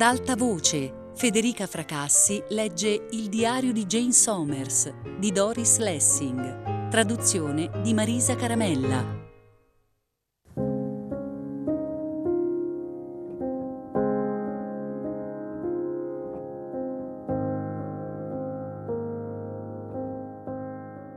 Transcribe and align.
Ad 0.00 0.06
alta 0.06 0.34
voce, 0.34 1.10
Federica 1.14 1.66
Fracassi 1.66 2.42
legge 2.48 3.08
Il 3.10 3.28
diario 3.28 3.70
di 3.70 3.84
Jane 3.84 4.12
Somers 4.12 4.90
di 5.18 5.30
Doris 5.30 5.76
Lessing, 5.76 6.88
traduzione 6.88 7.70
di 7.82 7.92
Marisa 7.92 8.34
Caramella. 8.34 9.04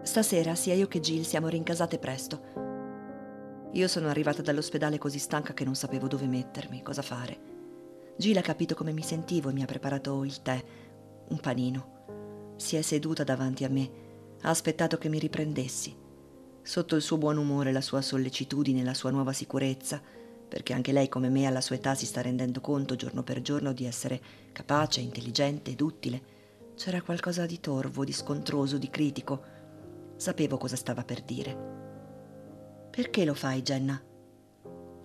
Stasera 0.01 0.55
sia 0.55 0.73
io 0.73 0.87
che 0.89 0.99
Jill 0.99 1.21
siamo 1.21 1.47
rincasate 1.47 1.97
presto. 1.99 2.41
Io 3.71 3.87
sono 3.87 4.09
arrivata 4.09 4.41
dall'ospedale 4.41 4.97
così 4.97 5.19
stanca 5.19 5.53
che 5.53 5.63
non 5.63 5.75
sapevo 5.75 6.07
dove 6.07 6.27
mettermi, 6.27 6.81
cosa 6.81 7.01
fare. 7.01 7.52
Jill 8.15 8.37
ha 8.37 8.41
capito 8.41 8.75
come 8.75 8.91
mi 8.91 9.01
sentivo 9.01 9.49
e 9.49 9.53
mi 9.53 9.63
ha 9.63 9.65
preparato 9.67 10.23
il 10.23 10.41
tè, 10.41 10.63
un 11.29 11.39
panino. 11.39 12.53
Si 12.57 12.75
è 12.75 12.81
seduta 12.81 13.23
davanti 13.23 13.63
a 13.63 13.69
me, 13.69 13.91
ha 14.41 14.49
aspettato 14.49 14.97
che 14.97 15.09
mi 15.09 15.19
riprendessi. 15.19 15.95
Sotto 16.61 16.95
il 16.95 17.01
suo 17.01 17.17
buon 17.17 17.37
umore, 17.37 17.71
la 17.71 17.81
sua 17.81 18.01
sollecitudine, 18.01 18.83
la 18.83 18.93
sua 18.93 19.09
nuova 19.09 19.33
sicurezza, 19.33 20.01
perché 20.47 20.73
anche 20.73 20.91
lei 20.91 21.09
come 21.09 21.29
me 21.29 21.47
alla 21.47 21.61
sua 21.61 21.75
età 21.75 21.95
si 21.95 22.05
sta 22.05 22.21
rendendo 22.21 22.61
conto 22.61 22.95
giorno 22.95 23.23
per 23.23 23.41
giorno 23.41 23.73
di 23.73 23.85
essere 23.85 24.21
capace, 24.51 25.01
intelligente 25.01 25.71
ed 25.71 25.81
utile. 25.81 26.21
C'era 26.75 27.01
qualcosa 27.01 27.45
di 27.45 27.59
torvo, 27.59 28.03
di 28.03 28.13
scontroso, 28.13 28.77
di 28.77 28.89
critico. 28.89 29.43
Sapevo 30.15 30.57
cosa 30.57 30.75
stava 30.75 31.03
per 31.03 31.21
dire. 31.23 31.57
Perché 32.91 33.25
lo 33.25 33.33
fai, 33.33 33.63
Jenna? 33.63 33.99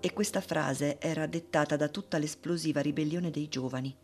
E 0.01 0.12
questa 0.12 0.41
frase 0.41 0.98
era 1.00 1.27
dettata 1.27 1.77
da 1.77 1.89
tutta 1.89 2.19
l'esplosiva 2.19 2.81
ribellione 2.81 3.31
dei 3.31 3.48
giovani. 3.48 3.95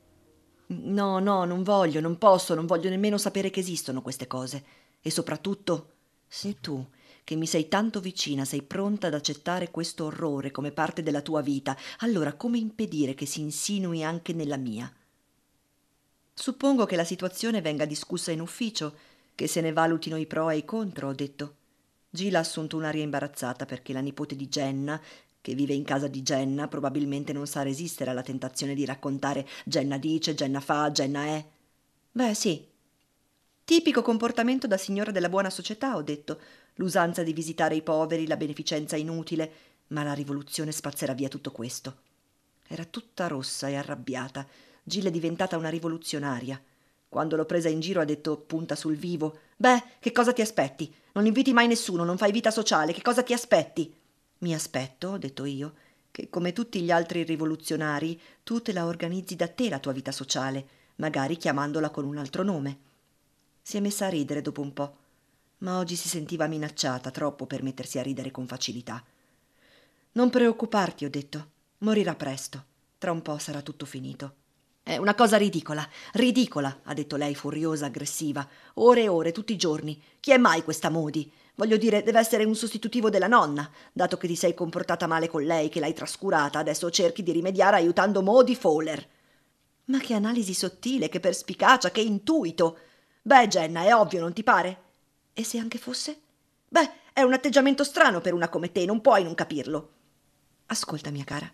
No, 0.67 1.19
no, 1.21 1.45
non 1.45 1.63
voglio, 1.63 2.01
non 2.01 2.19
posso, 2.19 2.55
non 2.55 2.67
voglio 2.67 2.89
nemmeno 2.89 3.17
sapere 3.17 3.51
che 3.51 3.61
esistono 3.61 4.03
queste 4.03 4.27
cose. 4.27 4.65
E 5.01 5.11
soprattutto, 5.11 5.93
se 6.27 6.59
tu, 6.61 6.85
che 7.23 7.37
mi 7.37 7.47
sei 7.47 7.69
tanto 7.69 8.01
vicina, 8.01 8.45
sei 8.45 8.63
pronta 8.63 9.07
ad 9.07 9.15
accettare 9.15 9.71
questo 9.71 10.07
orrore 10.07 10.51
come 10.51 10.73
parte 10.73 11.03
della 11.03 11.21
tua 11.21 11.43
vita, 11.43 11.77
allora 11.99 12.33
come 12.33 12.59
impedire 12.59 13.15
che 13.15 13.27
si 13.27 13.41
insinui 13.41 14.03
anche 14.03 14.33
nella 14.33 14.57
mia? 14.57 14.93
Suppongo 16.33 16.87
che 16.87 16.97
la 16.97 17.05
situazione 17.05 17.61
venga 17.61 17.85
discussa 17.85 18.33
in 18.33 18.41
ufficio, 18.41 18.97
che 19.37 19.47
se 19.47 19.61
ne 19.61 19.73
valutino 19.73 20.17
i 20.17 20.27
pro 20.27 20.51
e 20.51 20.57
i 20.57 20.65
contro, 20.65 21.09
ho 21.09 21.13
detto. 21.15 21.57
Gila 22.11 22.39
ha 22.39 22.41
assunto 22.43 22.77
un'aria 22.77 23.03
imbarazzata 23.03 23.65
perché 23.65 23.93
la 23.93 24.01
nipote 24.01 24.35
di 24.35 24.49
Jenna, 24.49 25.01
che 25.45 25.55
vive 25.55 25.75
in 25.75 25.85
casa 25.85 26.09
di 26.09 26.23
Jenna, 26.23 26.69
probabilmente 26.69 27.35
non 27.35 27.47
sa 27.47 27.61
resistere 27.61 28.09
alla 28.09 28.23
tentazione 28.23 28.75
di 28.75 28.87
raccontare 28.87 29.47
Jenna 29.67 29.99
dice, 29.99 30.35
Jenna 30.35 30.59
fa, 30.59 30.91
Jenna 30.91 31.27
è. 31.27 31.45
Beh, 32.13 32.33
sì. 32.33 32.67
Tipico 33.63 34.01
comportamento 34.01 34.67
da 34.67 34.79
signora 34.79 35.11
della 35.11 35.29
buona 35.29 35.51
società, 35.51 35.97
ho 35.97 36.03
detto. 36.03 36.41
L'usanza 36.77 37.23
di 37.23 37.35
visitare 37.35 37.75
i 37.75 37.83
poveri, 37.83 38.27
la 38.27 38.39
beneficenza 38.39 38.97
inutile, 38.97 39.53
ma 39.89 40.03
la 40.03 40.15
rivoluzione 40.15 40.73
spazzerà 40.73 41.13
via 41.13 41.29
tutto 41.29 41.53
questo. 41.53 41.97
Era 42.67 42.87
tutta 42.87 43.27
rossa 43.27 43.69
e 43.69 43.75
arrabbiata. 43.75 44.47
Gil 44.83 45.05
è 45.05 45.11
diventata 45.11 45.59
una 45.59 45.69
rivoluzionaria. 45.69 46.59
Quando 47.07 47.37
l'ho 47.37 47.45
presa 47.45 47.69
in 47.69 47.81
giro 47.81 48.01
ha 48.01 48.07
detto 48.07 48.39
punta 48.39 48.75
sul 48.77 48.97
vivo. 48.97 49.41
Beh, 49.59 49.83
che 49.99 50.11
cosa 50.11 50.33
ti 50.33 50.41
aspetti? 50.41 50.91
Non 51.13 51.27
inviti 51.27 51.53
mai 51.53 51.67
nessuno, 51.67 52.03
non 52.03 52.17
fai 52.17 52.33
vita 52.33 52.51
sociale, 52.51 52.95
che 52.95 53.03
cosa 53.03 53.23
ti 53.23 53.35
aspetti? 53.35 53.95
Mi 54.45 54.53
aspetto, 54.53 55.09
ho 55.09 55.17
detto 55.17 55.47
io, 55.47 55.73
che 56.11 56.29
come 56.29 56.53
tutti 56.53 56.83
gli 56.83 56.91
altri 56.91 57.23
rivoluzionari 57.23 58.21
tu 58.43 58.61
te 58.61 58.75
la 58.75 58.85
organizzi 58.85 59.37
da 59.37 59.49
te 59.49 59.71
la 59.71 59.79
tua 59.79 59.93
vita 59.93 60.13
sociale, 60.13 60.69
magari 60.97 61.39
chiamandola 61.39 61.89
con 61.89 62.05
un 62.05 62.19
altro 62.19 62.43
nome. 62.43 62.79
Si 63.63 63.79
è 63.79 63.81
messa 63.81 64.05
a 64.05 64.11
ridere 64.11 64.43
dopo 64.43 64.61
un 64.61 64.75
po', 64.75 64.97
ma 65.61 65.79
oggi 65.79 65.97
si 65.97 66.09
sentiva 66.09 66.47
minacciata 66.47 67.11
troppo 67.11 67.47
per 67.47 67.63
mettersi 67.63 67.99
a 67.99 68.03
ridere 68.03 68.31
con 68.31 68.47
facilità. 68.47 69.03
Non 70.13 70.29
preoccuparti, 70.29 71.07
ho 71.07 71.11
detto, 71.11 71.51
morirà 71.79 72.15
presto. 72.15 72.65
Tra 72.99 73.13
un 73.13 73.23
po' 73.23 73.39
sarà 73.39 73.63
tutto 73.63 73.87
finito. 73.87 74.35
È 74.87 74.99
una 74.99 75.15
cosa 75.15 75.39
ridicola, 75.39 75.89
ridicola, 76.13 76.81
ha 76.83 76.93
detto 76.93 77.17
lei 77.17 77.35
furiosa, 77.35 77.87
aggressiva. 77.87 78.47
Ore 78.75 79.05
e 79.05 79.09
ore, 79.09 79.33
tutti 79.33 79.55
i 79.55 79.57
giorni. 79.57 79.99
Chi 80.21 80.31
è 80.31 80.37
mai 80.37 80.63
questa 80.63 80.91
Modi? 80.91 81.33
Voglio 81.55 81.79
dire, 81.79 82.03
deve 82.03 82.19
essere 82.19 82.45
un 82.45 82.55
sostitutivo 82.55 83.09
della 83.09 83.27
nonna. 83.27 83.67
Dato 83.95 84.19
che 84.19 84.27
ti 84.27 84.37
sei 84.37 84.53
comportata 84.53 85.07
male 85.07 85.27
con 85.27 85.43
lei, 85.43 85.71
che 85.71 85.81
l'hai 85.81 85.95
trascurata, 85.95 86.59
adesso 86.59 86.91
cerchi 86.91 87.23
di 87.23 87.33
rimediare 87.33 87.77
aiutando 87.77 88.21
Modi 88.21 88.55
Fowler. 88.55 89.09
Ma 89.87 90.01
che 90.01 90.13
analisi 90.13 90.53
sottile, 90.53 91.09
che 91.09 91.19
perspicacia, 91.19 91.91
che 91.91 92.03
intuito. 92.03 92.77
Beh, 93.23 93.49
Jenna, 93.49 93.85
è 93.85 93.95
ovvio, 93.95 94.21
non 94.21 94.35
ti 94.35 94.43
pare? 94.43 94.83
E 95.33 95.45
se 95.45 95.57
anche 95.57 95.79
fosse? 95.79 96.21
Beh, 96.69 96.91
è 97.15 97.23
un 97.23 97.33
atteggiamento 97.33 97.85
strano 97.85 98.21
per 98.21 98.35
una 98.35 98.51
come 98.51 98.71
te, 98.71 98.85
non 98.85 99.01
puoi 99.01 99.25
non 99.25 99.35
capirlo. 99.35 99.93
Ascolta, 100.67 101.09
mia 101.09 101.25
cara. 101.25 101.51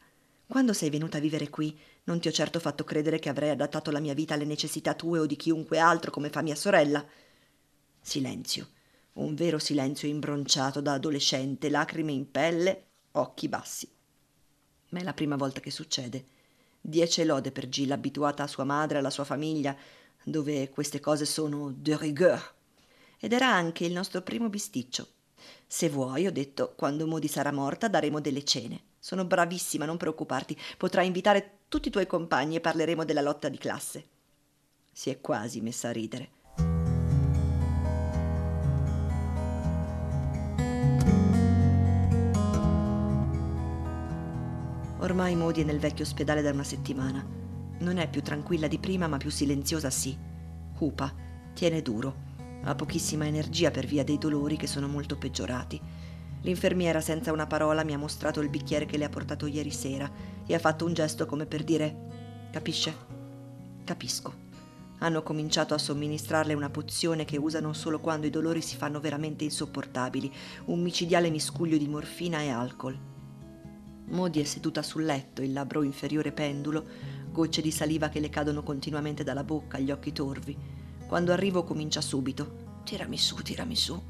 Quando 0.50 0.72
sei 0.72 0.90
venuta 0.90 1.18
a 1.18 1.20
vivere 1.20 1.48
qui, 1.48 1.78
non 2.06 2.18
ti 2.18 2.26
ho 2.26 2.32
certo 2.32 2.58
fatto 2.58 2.82
credere 2.82 3.20
che 3.20 3.28
avrei 3.28 3.50
adattato 3.50 3.92
la 3.92 4.00
mia 4.00 4.14
vita 4.14 4.34
alle 4.34 4.44
necessità 4.44 4.94
tue 4.94 5.20
o 5.20 5.24
di 5.24 5.36
chiunque 5.36 5.78
altro 5.78 6.10
come 6.10 6.28
fa 6.28 6.42
mia 6.42 6.56
sorella. 6.56 7.06
Silenzio, 8.00 8.70
un 9.12 9.36
vero 9.36 9.60
silenzio 9.60 10.08
imbronciato 10.08 10.80
da 10.80 10.94
adolescente, 10.94 11.70
lacrime 11.70 12.10
in 12.10 12.28
pelle, 12.32 12.86
occhi 13.12 13.48
bassi. 13.48 13.88
Ma 14.88 14.98
è 14.98 15.04
la 15.04 15.14
prima 15.14 15.36
volta 15.36 15.60
che 15.60 15.70
succede. 15.70 16.24
Dieci 16.80 17.22
lode 17.22 17.52
per 17.52 17.68
Gilles, 17.68 17.92
abituata 17.92 18.42
a 18.42 18.48
sua 18.48 18.64
madre, 18.64 18.98
alla 18.98 19.10
sua 19.10 19.22
famiglia, 19.22 19.76
dove 20.24 20.68
queste 20.70 20.98
cose 20.98 21.26
sono 21.26 21.70
de 21.70 21.96
rigueur. 21.96 22.54
Ed 23.20 23.32
era 23.32 23.46
anche 23.48 23.84
il 23.84 23.92
nostro 23.92 24.20
primo 24.22 24.48
bisticcio. 24.48 25.06
Se 25.68 25.88
vuoi, 25.88 26.26
ho 26.26 26.32
detto, 26.32 26.72
quando 26.74 27.06
Modi 27.06 27.28
sarà 27.28 27.52
morta 27.52 27.86
daremo 27.86 28.20
delle 28.20 28.42
cene. 28.42 28.88
Sono 29.02 29.24
bravissima, 29.24 29.86
non 29.86 29.96
preoccuparti. 29.96 30.54
Potrai 30.76 31.06
invitare 31.06 31.60
tutti 31.68 31.88
i 31.88 31.90
tuoi 31.90 32.06
compagni 32.06 32.56
e 32.56 32.60
parleremo 32.60 33.02
della 33.02 33.22
lotta 33.22 33.48
di 33.48 33.56
classe. 33.56 34.04
Si 34.92 35.08
è 35.08 35.22
quasi 35.22 35.62
messa 35.62 35.88
a 35.88 35.92
ridere. 35.92 36.28
Ormai 44.98 45.34
Modi 45.34 45.62
è 45.62 45.64
nel 45.64 45.78
vecchio 45.78 46.04
ospedale 46.04 46.42
da 46.42 46.50
una 46.50 46.62
settimana. 46.62 47.26
Non 47.78 47.96
è 47.96 48.06
più 48.06 48.20
tranquilla 48.20 48.68
di 48.68 48.78
prima, 48.78 49.08
ma 49.08 49.16
più 49.16 49.30
silenziosa 49.30 49.88
sì. 49.88 50.14
Cupa, 50.76 51.10
tiene 51.54 51.80
duro. 51.80 52.28
Ha 52.64 52.74
pochissima 52.74 53.24
energia 53.24 53.70
per 53.70 53.86
via 53.86 54.04
dei 54.04 54.18
dolori 54.18 54.58
che 54.58 54.66
sono 54.66 54.88
molto 54.88 55.16
peggiorati 55.16 55.80
L'infermiera 56.42 57.00
senza 57.00 57.32
una 57.32 57.46
parola 57.46 57.84
mi 57.84 57.92
ha 57.92 57.98
mostrato 57.98 58.40
il 58.40 58.48
bicchiere 58.48 58.86
che 58.86 58.96
le 58.96 59.04
ha 59.04 59.10
portato 59.10 59.46
ieri 59.46 59.70
sera 59.70 60.10
e 60.46 60.54
ha 60.54 60.58
fatto 60.58 60.84
un 60.86 60.94
gesto 60.94 61.26
come 61.26 61.46
per 61.46 61.64
dire 61.64 62.08
Capisce? 62.50 62.92
Capisco. 63.84 64.48
Hanno 64.98 65.22
cominciato 65.22 65.72
a 65.72 65.78
somministrarle 65.78 66.52
una 66.52 66.68
pozione 66.68 67.24
che 67.24 67.36
usano 67.36 67.72
solo 67.72 68.00
quando 68.00 68.26
i 68.26 68.30
dolori 68.30 68.60
si 68.60 68.76
fanno 68.76 68.98
veramente 68.98 69.44
insopportabili, 69.44 70.32
un 70.66 70.80
micidiale 70.82 71.30
miscuglio 71.30 71.78
di 71.78 71.86
morfina 71.86 72.40
e 72.40 72.48
alcol. 72.48 72.98
Modi 74.06 74.40
è 74.40 74.44
seduta 74.44 74.82
sul 74.82 75.04
letto, 75.04 75.42
il 75.42 75.52
labbro 75.52 75.82
inferiore 75.82 76.32
pendulo, 76.32 76.84
gocce 77.30 77.62
di 77.62 77.70
saliva 77.70 78.08
che 78.08 78.18
le 78.18 78.28
cadono 78.28 78.64
continuamente 78.64 79.22
dalla 79.22 79.44
bocca, 79.44 79.78
gli 79.78 79.92
occhi 79.92 80.12
torvi. 80.12 80.56
Quando 81.06 81.32
arrivo 81.32 81.62
comincia 81.62 82.00
subito. 82.00 82.68
Tirami 82.82 83.16
su, 83.16 83.36
tirami 83.36 83.76
su. 83.76 84.02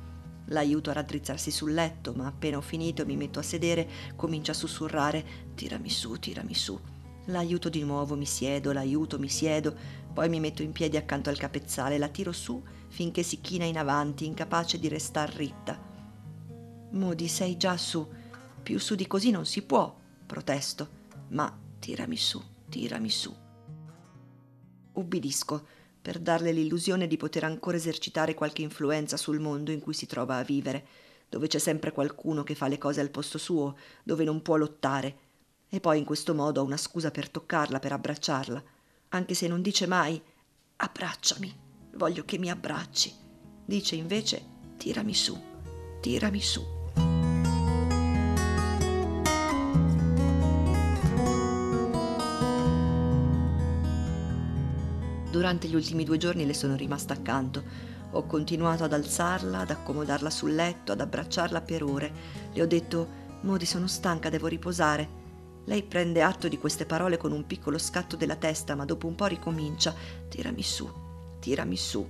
L'aiuto 0.50 0.91
a 0.91 0.93
raddrizzarsi 0.93 1.50
sul 1.50 1.72
letto, 1.72 2.12
ma 2.15 2.27
appena 2.27 2.57
ho 2.57 2.60
finito 2.63 3.04
mi 3.04 3.16
metto 3.16 3.39
a 3.39 3.42
sedere, 3.42 3.89
comincia 4.15 4.53
a 4.53 4.54
sussurrare 4.54 5.25
tirami 5.54 5.91
su, 5.91 6.19
tirami 6.19 6.54
su. 6.54 6.78
L'aiuto 7.27 7.69
di 7.69 7.83
nuovo, 7.83 8.16
mi 8.16 8.27
siedo, 8.27 8.72
l'aiuto, 8.72 9.19
mi 9.19 9.28
siedo, 9.28 9.75
poi 10.13 10.28
mi 10.28 10.41
metto 10.41 10.63
in 10.63 10.72
piedi 10.72 10.97
accanto 10.97 11.30
al 11.30 11.39
capezzale, 11.39 11.98
la 11.98 12.09
tiro 12.09 12.33
su 12.33 12.63
finché 12.91 13.22
si 13.22 13.41
china 13.41 13.65
in 13.65 13.78
avanti, 13.78 14.27
incapace 14.27 14.78
di 14.78 14.89
restar 14.89 15.33
ritta. 15.34 15.78
Modi, 16.91 17.28
sei 17.28 17.57
già 17.57 17.77
su. 17.77 18.07
Più 18.63 18.78
su 18.78 18.95
di 18.95 19.07
così 19.07 19.30
non 19.30 19.47
si 19.47 19.63
può, 19.63 19.97
protesto. 20.27 20.98
Ma 21.28 21.57
tirami 21.78 22.16
su, 22.16 22.42
tirami 22.69 23.09
su. 23.09 23.34
Ubbidisco 24.92 25.66
per 26.01 26.19
darle 26.19 26.53
l'illusione 26.53 27.07
di 27.07 27.17
poter 27.17 27.45
ancora 27.45 27.77
esercitare 27.77 28.35
qualche 28.35 28.63
influenza 28.63 29.17
sul 29.17 29.39
mondo 29.39 29.71
in 29.71 29.81
cui 29.81 29.93
si 29.93 30.07
trova 30.07 30.37
a 30.37 30.43
vivere, 30.43 30.87
dove 31.29 31.47
c'è 31.47 31.59
sempre 31.59 31.93
qualcuno 31.93 32.43
che 32.43 32.55
fa 32.55 32.69
le 32.69 32.79
cose 32.79 33.01
al 33.01 33.11
posto 33.11 33.39
suo, 33.39 33.77
dove 34.03 34.25
non 34.25 34.43
può 34.43 34.57
lottare. 34.57 35.17
E 35.69 35.81
poi 35.81 35.99
in 35.99 36.05
questo 36.05 36.35
modo 36.35 36.61
ho 36.61 36.65
una 36.65 36.77
scusa 36.77 37.11
per 37.11 37.29
toccarla, 37.29 37.79
per 37.79 37.93
abbracciarla, 37.93 38.63
anche 39.11 39.35
se 39.35 39.47
non 39.47 39.63
dice 39.63 39.87
mai 39.87 40.21
abbracciami, 40.77 41.57
voglio 41.95 42.25
che 42.25 42.39
mi 42.39 42.51
abbracci. 42.51 43.13
Dice 43.65 43.95
invece 43.95 44.43
tirami 44.77 45.15
su, 45.15 45.39
tirami 46.01 46.41
su. 46.41 46.79
Durante 55.51 55.67
gli 55.67 55.75
ultimi 55.83 56.05
due 56.05 56.17
giorni 56.17 56.47
le 56.47 56.55
sono 56.55 56.77
rimasta 56.77 57.13
accanto. 57.13 57.65
Ho 58.13 58.25
continuato 58.25 58.85
ad 58.85 58.93
alzarla, 58.93 59.59
ad 59.59 59.71
accomodarla 59.71 60.31
sul 60.31 60.55
letto, 60.55 60.93
ad 60.93 61.01
abbracciarla 61.01 61.61
per 61.61 61.83
ore. 61.83 62.13
Le 62.53 62.63
ho 62.63 62.67
detto, 62.69 63.09
Modi, 63.41 63.67
sono 63.67 63.89
stanca, 63.89 64.31
devo 64.31 64.47
riposare. 64.47 65.09
Lei 65.65 65.83
prende 65.83 66.23
atto 66.23 66.47
di 66.47 66.57
queste 66.57 66.87
parole 66.87 67.17
con 67.17 67.33
un 67.33 67.49
piccolo 67.49 67.79
scatto 67.79 68.15
della 68.15 68.37
testa, 68.37 68.77
ma 68.77 68.85
dopo 68.85 69.09
un 69.09 69.17
po' 69.17 69.27
ricomincia. 69.27 69.93
Tirami 70.29 70.63
su, 70.63 70.89
tirami 71.41 71.77
su. 71.77 72.09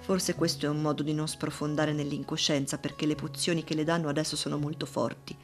Forse 0.00 0.34
questo 0.34 0.66
è 0.66 0.68
un 0.68 0.80
modo 0.80 1.04
di 1.04 1.12
non 1.12 1.28
sprofondare 1.28 1.92
nell'incoscienza 1.92 2.78
perché 2.78 3.06
le 3.06 3.14
pozioni 3.14 3.62
che 3.62 3.74
le 3.74 3.84
danno 3.84 4.08
adesso 4.08 4.34
sono 4.34 4.58
molto 4.58 4.86
forti. 4.86 5.36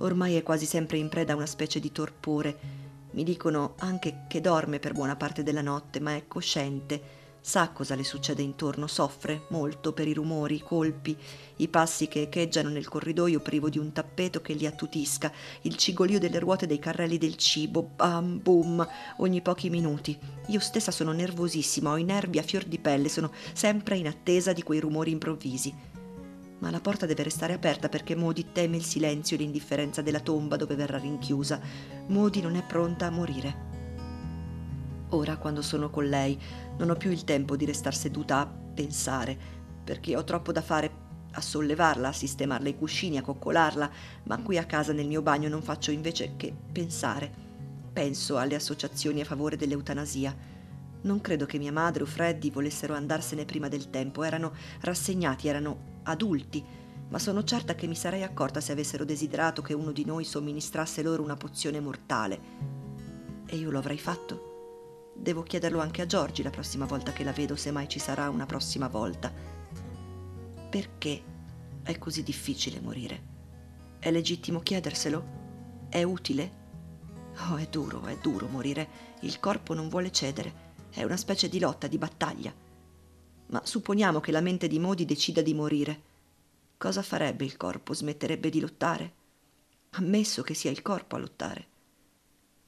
Ormai 0.00 0.34
è 0.34 0.42
quasi 0.42 0.66
sempre 0.66 0.98
in 0.98 1.08
preda 1.08 1.32
a 1.32 1.36
una 1.36 1.46
specie 1.46 1.80
di 1.80 1.90
torpore. 1.90 2.84
Mi 3.16 3.24
dicono 3.24 3.74
anche 3.80 4.26
che 4.28 4.40
dorme 4.40 4.78
per 4.78 4.92
buona 4.92 5.16
parte 5.16 5.42
della 5.42 5.62
notte, 5.62 6.00
ma 6.00 6.14
è 6.14 6.28
cosciente 6.28 7.24
Sa 7.46 7.70
cosa 7.70 7.94
le 7.94 8.02
succede 8.02 8.42
intorno, 8.42 8.88
soffre 8.88 9.42
molto 9.50 9.92
per 9.92 10.08
i 10.08 10.12
rumori, 10.12 10.56
i 10.56 10.62
colpi, 10.62 11.16
i 11.58 11.68
passi 11.68 12.08
che 12.08 12.22
echeggiano 12.22 12.70
nel 12.70 12.88
corridoio 12.88 13.38
privo 13.38 13.68
di 13.68 13.78
un 13.78 13.92
tappeto 13.92 14.40
che 14.40 14.54
li 14.54 14.66
attutisca, 14.66 15.30
il 15.60 15.76
cigolio 15.76 16.18
delle 16.18 16.40
ruote 16.40 16.66
dei 16.66 16.80
carrelli 16.80 17.18
del 17.18 17.36
cibo, 17.36 17.82
bam 17.94 18.42
boom, 18.42 18.84
ogni 19.18 19.42
pochi 19.42 19.70
minuti. 19.70 20.18
Io 20.48 20.58
stessa 20.58 20.90
sono 20.90 21.12
nervosissima, 21.12 21.92
ho 21.92 21.96
i 21.96 22.02
nervi 22.02 22.40
a 22.40 22.42
fior 22.42 22.64
di 22.64 22.80
pelle, 22.80 23.08
sono 23.08 23.30
sempre 23.52 23.96
in 23.96 24.08
attesa 24.08 24.52
di 24.52 24.64
quei 24.64 24.80
rumori 24.80 25.12
improvvisi. 25.12 25.95
Ma 26.58 26.70
la 26.70 26.80
porta 26.80 27.06
deve 27.06 27.22
restare 27.22 27.52
aperta 27.52 27.88
perché 27.88 28.14
Modi 28.14 28.52
teme 28.52 28.76
il 28.76 28.84
silenzio 28.84 29.36
e 29.36 29.40
l'indifferenza 29.40 30.00
della 30.00 30.20
tomba 30.20 30.56
dove 30.56 30.74
verrà 30.74 30.98
rinchiusa. 30.98 31.60
Modi 32.08 32.40
non 32.40 32.56
è 32.56 32.64
pronta 32.64 33.06
a 33.06 33.10
morire. 33.10 33.74
Ora, 35.10 35.36
quando 35.36 35.62
sono 35.62 35.90
con 35.90 36.08
lei, 36.08 36.38
non 36.78 36.90
ho 36.90 36.96
più 36.96 37.10
il 37.10 37.24
tempo 37.24 37.56
di 37.56 37.64
restar 37.64 37.94
seduta 37.94 38.38
a 38.38 38.46
pensare, 38.46 39.38
perché 39.84 40.16
ho 40.16 40.24
troppo 40.24 40.50
da 40.50 40.62
fare 40.62 41.04
a 41.32 41.40
sollevarla, 41.40 42.08
a 42.08 42.12
sistemarle 42.12 42.70
i 42.70 42.76
cuscini, 42.76 43.18
a 43.18 43.22
coccolarla, 43.22 43.90
ma 44.24 44.42
qui 44.42 44.58
a 44.58 44.64
casa 44.64 44.92
nel 44.92 45.06
mio 45.06 45.22
bagno 45.22 45.48
non 45.48 45.62
faccio 45.62 45.90
invece 45.90 46.34
che 46.36 46.52
pensare. 46.72 47.30
Penso 47.92 48.38
alle 48.38 48.56
associazioni 48.56 49.20
a 49.20 49.24
favore 49.24 49.56
dell'eutanasia. 49.56 50.34
Non 51.02 51.20
credo 51.20 51.46
che 51.46 51.58
mia 51.58 51.72
madre 51.72 52.02
o 52.02 52.06
Freddy 52.06 52.50
volessero 52.50 52.94
andarsene 52.94 53.44
prima 53.44 53.68
del 53.68 53.90
tempo, 53.90 54.24
erano 54.24 54.52
rassegnati, 54.80 55.46
erano 55.46 55.94
adulti, 56.06 56.64
ma 57.08 57.18
sono 57.18 57.44
certa 57.44 57.74
che 57.74 57.86
mi 57.86 57.94
sarei 57.94 58.22
accorta 58.22 58.60
se 58.60 58.72
avessero 58.72 59.04
desiderato 59.04 59.62
che 59.62 59.74
uno 59.74 59.92
di 59.92 60.04
noi 60.04 60.24
somministrasse 60.24 61.02
loro 61.02 61.22
una 61.22 61.36
pozione 61.36 61.78
mortale. 61.80 62.40
E 63.46 63.56
io 63.56 63.70
lo 63.70 63.78
avrei 63.78 63.98
fatto? 63.98 65.12
Devo 65.14 65.42
chiederlo 65.42 65.80
anche 65.80 66.02
a 66.02 66.06
Giorgi 66.06 66.42
la 66.42 66.50
prossima 66.50 66.84
volta 66.84 67.12
che 67.12 67.24
la 67.24 67.32
vedo, 67.32 67.56
se 67.56 67.70
mai 67.70 67.88
ci 67.88 67.98
sarà 67.98 68.28
una 68.28 68.46
prossima 68.46 68.88
volta. 68.88 69.32
Perché 70.68 71.22
è 71.82 71.96
così 71.98 72.22
difficile 72.22 72.80
morire? 72.80 73.34
È 73.98 74.10
legittimo 74.10 74.60
chiederselo? 74.60 75.24
È 75.88 76.02
utile? 76.02 76.64
Oh, 77.48 77.56
è 77.56 77.66
duro, 77.68 78.04
è 78.06 78.16
duro 78.20 78.48
morire. 78.48 78.88
Il 79.20 79.38
corpo 79.40 79.74
non 79.74 79.88
vuole 79.88 80.10
cedere. 80.10 80.64
È 80.90 81.02
una 81.02 81.16
specie 81.16 81.48
di 81.48 81.60
lotta, 81.60 81.86
di 81.86 81.98
battaglia. 81.98 82.52
Ma 83.48 83.60
supponiamo 83.64 84.20
che 84.20 84.32
la 84.32 84.40
mente 84.40 84.68
di 84.68 84.78
Modi 84.78 85.04
decida 85.04 85.42
di 85.42 85.54
morire. 85.54 86.02
Cosa 86.76 87.02
farebbe 87.02 87.44
il 87.44 87.56
corpo? 87.56 87.94
Smetterebbe 87.94 88.50
di 88.50 88.60
lottare? 88.60 89.12
Ammesso 89.90 90.42
che 90.42 90.54
sia 90.54 90.70
il 90.70 90.82
corpo 90.82 91.16
a 91.16 91.18
lottare. 91.18 91.66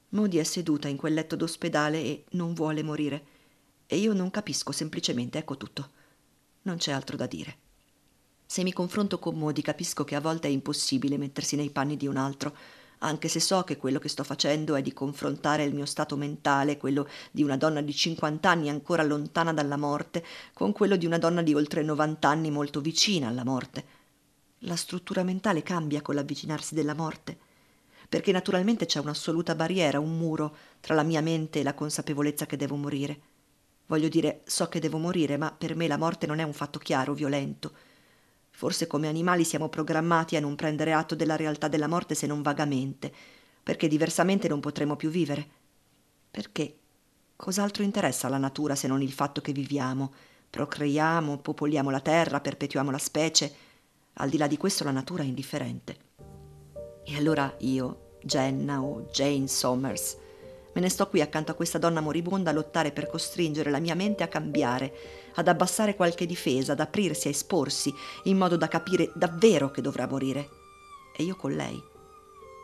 Modi 0.09 0.37
è 0.37 0.43
seduta 0.43 0.87
in 0.87 0.97
quel 0.97 1.13
letto 1.13 1.35
d'ospedale 1.35 2.01
e 2.01 2.23
non 2.31 2.53
vuole 2.53 2.81
morire. 2.81 3.25
E 3.85 3.97
io 3.97 4.13
non 4.13 4.31
capisco 4.31 4.71
semplicemente, 4.71 5.37
ecco 5.37 5.57
tutto. 5.57 5.89
Non 6.63 6.77
c'è 6.77 6.91
altro 6.91 7.15
da 7.15 7.27
dire. 7.27 7.57
Se 8.45 8.63
mi 8.63 8.73
confronto 8.73 9.19
con 9.19 9.35
Modi 9.35 9.61
capisco 9.61 10.03
che 10.03 10.15
a 10.15 10.21
volte 10.21 10.47
è 10.47 10.51
impossibile 10.51 11.17
mettersi 11.17 11.55
nei 11.55 11.69
panni 11.69 11.97
di 11.97 12.07
un 12.07 12.17
altro, 12.17 12.55
anche 12.99 13.27
se 13.27 13.39
so 13.39 13.63
che 13.63 13.77
quello 13.77 13.99
che 13.99 14.09
sto 14.09 14.23
facendo 14.23 14.75
è 14.75 14.81
di 14.81 14.93
confrontare 14.93 15.63
il 15.63 15.73
mio 15.73 15.85
stato 15.85 16.15
mentale, 16.15 16.77
quello 16.77 17.07
di 17.31 17.43
una 17.43 17.57
donna 17.57 17.81
di 17.81 17.93
50 17.93 18.49
anni 18.49 18.69
ancora 18.69 19.03
lontana 19.03 19.53
dalla 19.53 19.77
morte, 19.77 20.23
con 20.53 20.71
quello 20.71 20.95
di 20.95 21.05
una 21.05 21.17
donna 21.17 21.41
di 21.41 21.53
oltre 21.53 21.83
90 21.83 22.27
anni 22.27 22.51
molto 22.51 22.81
vicina 22.81 23.27
alla 23.27 23.45
morte. 23.45 23.85
La 24.63 24.75
struttura 24.75 25.23
mentale 25.23 25.63
cambia 25.63 26.01
con 26.01 26.15
l'avvicinarsi 26.15 26.73
della 26.75 26.93
morte 26.93 27.37
perché 28.09 28.31
naturalmente 28.31 28.87
c'è 28.87 28.99
un'assoluta 28.99 29.53
barriera, 29.53 29.99
un 29.99 30.17
muro 30.17 30.55
tra 30.81 30.95
la 30.95 31.03
mia 31.03 31.21
mente 31.21 31.59
e 31.59 31.63
la 31.63 31.75
consapevolezza 31.75 32.47
che 32.47 32.57
devo 32.57 32.75
morire. 32.75 33.21
Voglio 33.85 34.07
dire, 34.09 34.41
so 34.45 34.67
che 34.67 34.79
devo 34.79 34.97
morire, 34.97 35.37
ma 35.37 35.51
per 35.51 35.75
me 35.75 35.87
la 35.87 35.97
morte 35.97 36.25
non 36.25 36.39
è 36.39 36.43
un 36.43 36.53
fatto 36.53 36.79
chiaro, 36.79 37.13
violento. 37.13 37.71
Forse 38.59 38.87
come 38.87 39.07
animali 39.07 39.45
siamo 39.45 39.69
programmati 39.69 40.35
a 40.35 40.41
non 40.41 40.55
prendere 40.55 40.91
atto 40.91 41.15
della 41.15 41.37
realtà 41.37 41.69
della 41.69 41.87
morte 41.87 42.13
se 42.13 42.27
non 42.27 42.41
vagamente, 42.41 43.09
perché 43.63 43.87
diversamente 43.87 44.49
non 44.49 44.59
potremo 44.59 44.97
più 44.97 45.09
vivere. 45.09 45.47
Perché 46.29 46.77
cos'altro 47.37 47.83
interessa 47.83 48.27
alla 48.27 48.37
natura 48.37 48.75
se 48.75 48.89
non 48.89 49.01
il 49.01 49.13
fatto 49.13 49.39
che 49.39 49.53
viviamo, 49.53 50.11
procreiamo, 50.49 51.37
popoliamo 51.37 51.89
la 51.89 52.01
terra, 52.01 52.41
perpetuiamo 52.41 52.91
la 52.91 52.97
specie? 52.97 53.53
Al 54.15 54.27
di 54.27 54.35
là 54.35 54.45
di 54.45 54.57
questo 54.57 54.83
la 54.83 54.91
natura 54.91 55.23
è 55.23 55.27
indifferente. 55.27 55.97
E 57.05 57.15
allora 57.15 57.55
io, 57.59 58.17
Jenna 58.21 58.81
o 58.81 59.07
Jane 59.09 59.47
Somers, 59.47 60.17
me 60.73 60.81
ne 60.81 60.89
sto 60.89 61.07
qui 61.07 61.21
accanto 61.21 61.51
a 61.51 61.55
questa 61.55 61.77
donna 61.77 62.01
moribonda 62.01 62.49
a 62.49 62.53
lottare 62.53 62.91
per 62.91 63.07
costringere 63.07 63.71
la 63.71 63.79
mia 63.79 63.95
mente 63.95 64.23
a 64.23 64.27
cambiare, 64.27 64.93
ad 65.39 65.47
abbassare 65.47 65.95
qualche 65.95 66.25
difesa, 66.25 66.73
ad 66.73 66.79
aprirsi, 66.79 67.27
a 67.27 67.31
esporsi, 67.31 67.93
in 68.23 68.37
modo 68.37 68.57
da 68.57 68.67
capire 68.67 69.11
davvero 69.15 69.71
che 69.71 69.81
dovrà 69.81 70.07
morire. 70.07 70.49
E 71.15 71.23
io 71.23 71.35
con 71.35 71.51
lei. 71.53 71.81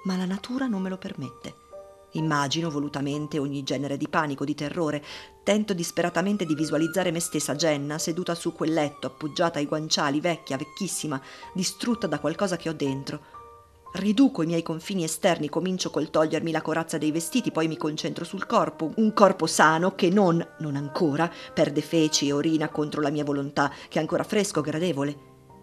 Ma 0.04 0.16
la 0.16 0.26
natura 0.26 0.68
non 0.68 0.82
me 0.82 0.90
lo 0.90 0.98
permette. 0.98 1.64
Immagino 2.12 2.70
volutamente 2.70 3.40
ogni 3.40 3.64
genere 3.64 3.98
di 3.98 4.08
panico, 4.08 4.46
di 4.46 4.56
terrore. 4.56 5.04
Tento 5.44 5.74
disperatamente 5.74 6.46
di 6.46 6.56
visualizzare 6.56 7.12
me 7.12 7.20
stessa, 7.20 7.56
Jenna, 7.56 7.98
seduta 7.98 8.36
su 8.36 8.54
quel 8.54 8.74
letto, 8.74 9.08
appoggiata 9.08 9.60
ai 9.60 9.66
guanciali, 9.66 10.22
vecchia, 10.22 10.58
vecchissima, 10.58 11.22
distrutta 11.54 12.08
da 12.08 12.20
qualcosa 12.20 12.56
che 12.56 12.70
ho 12.70 12.74
dentro 12.74 13.35
riduco 13.96 14.44
i 14.44 14.46
miei 14.46 14.64
confini 14.64 15.04
esterni, 15.04 15.50
comincio 15.50 15.90
col 15.90 16.10
togliermi 16.10 16.52
la 16.52 16.62
corazza 16.62 16.98
dei 16.98 17.12
vestiti, 17.12 17.52
poi 17.52 17.68
mi 17.68 17.78
concentro 17.78 18.26
sul 18.26 18.46
corpo, 18.46 18.92
un 18.98 19.14
corpo 19.14 19.48
sano 19.48 19.96
che 19.96 20.10
non, 20.10 20.46
non 20.60 20.76
ancora, 20.76 21.32
perde 21.54 21.82
feci 21.82 22.28
e 22.28 22.34
orina 22.34 22.70
contro 22.70 23.02
la 23.02 23.10
mia 23.10 23.24
volontà, 23.24 23.72
che 23.90 23.98
è 23.98 24.02
ancora 24.02 24.24
fresco, 24.24 24.62
gradevole, 24.62 25.18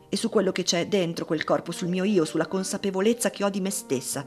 e 0.09 0.17
su 0.17 0.29
quello 0.29 0.53
che 0.53 0.63
c'è 0.63 0.89
dentro 0.89 1.25
quel 1.25 1.45
corpo, 1.45 1.73
sul 1.73 1.89
mio 1.89 2.05
io, 2.05 2.25
sulla 2.25 2.47
consapevolezza 2.47 3.31
che 3.31 3.45
ho 3.45 3.49
di 3.49 3.61
me 3.61 3.71
stessa, 3.71 4.25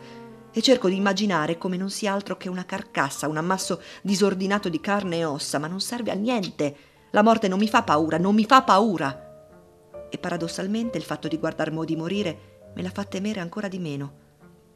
e 0.52 0.62
cerco 0.62 0.88
di 0.88 0.96
immaginare 0.96 1.58
come 1.58 1.76
non 1.76 1.90
sia 1.90 2.14
altro 2.14 2.38
che 2.38 2.48
una 2.48 2.66
carcassa, 2.66 3.28
un 3.28 3.36
ammasso 3.36 3.82
disordinato 4.02 4.70
di 4.70 4.80
carne 4.80 5.18
e 5.18 5.26
ossa, 5.26 5.60
ma 5.60 5.68
non 5.68 5.82
serve 5.82 6.12
a 6.12 6.16
niente. 6.16 6.76
La 7.12 7.24
morte 7.24 7.50
non 7.50 7.60
mi 7.60 7.68
fa 7.68 7.84
paura, 7.84 8.18
non 8.18 8.34
mi 8.34 8.46
fa 8.46 8.62
paura. 8.62 10.08
E 10.10 10.18
paradossalmente 10.18 10.98
il 10.98 11.04
fatto 11.04 11.28
di 11.28 11.38
guardar 11.38 11.72
Modi 11.72 11.98
morire 11.98 12.55
me 12.76 12.82
la 12.82 12.90
fa 12.90 13.04
temere 13.04 13.40
ancora 13.40 13.68
di 13.68 13.80
meno, 13.80 14.24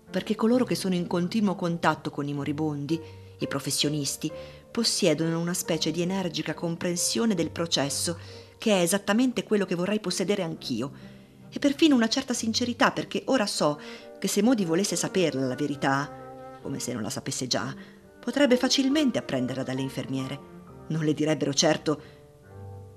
perché 0.09 0.35
coloro 0.35 0.65
che 0.65 0.75
sono 0.75 0.95
in 0.95 1.07
continuo 1.07 1.55
contatto 1.55 2.09
con 2.09 2.27
i 2.27 2.33
moribondi, 2.33 2.99
i 3.37 3.47
professionisti, 3.47 4.31
possiedono 4.71 5.39
una 5.39 5.53
specie 5.53 5.91
di 5.91 6.01
energica 6.01 6.53
comprensione 6.53 7.35
del 7.35 7.51
processo, 7.51 8.17
che 8.57 8.71
è 8.71 8.81
esattamente 8.81 9.43
quello 9.43 9.65
che 9.65 9.75
vorrei 9.75 9.99
possedere 9.99 10.43
anch'io, 10.43 11.17
e 11.51 11.59
perfino 11.59 11.95
una 11.95 12.09
certa 12.09 12.33
sincerità, 12.33 12.91
perché 12.91 13.23
ora 13.25 13.45
so 13.45 13.79
che 14.19 14.27
se 14.27 14.41
Modi 14.41 14.65
volesse 14.65 14.95
saperla 14.95 15.47
la 15.47 15.55
verità, 15.55 16.57
come 16.61 16.79
se 16.79 16.93
non 16.93 17.01
la 17.01 17.09
sapesse 17.09 17.47
già, 17.47 17.73
potrebbe 18.19 18.57
facilmente 18.57 19.17
apprenderla 19.17 19.63
dalle 19.63 19.81
infermiere. 19.81 20.57
Non 20.87 21.03
le 21.03 21.13
direbbero 21.13 21.53
certo 21.53 22.01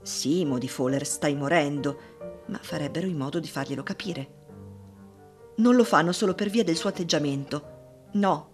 sì, 0.02 0.44
Modi 0.44 0.68
Fowler, 0.68 1.06
stai 1.06 1.34
morendo, 1.34 2.42
ma 2.46 2.58
farebbero 2.60 3.06
in 3.06 3.16
modo 3.16 3.38
di 3.38 3.46
farglielo 3.46 3.84
capire. 3.84 4.40
Non 5.54 5.76
lo 5.76 5.84
fanno 5.84 6.12
solo 6.12 6.34
per 6.34 6.48
via 6.48 6.64
del 6.64 6.76
suo 6.76 6.88
atteggiamento. 6.88 8.08
No, 8.12 8.50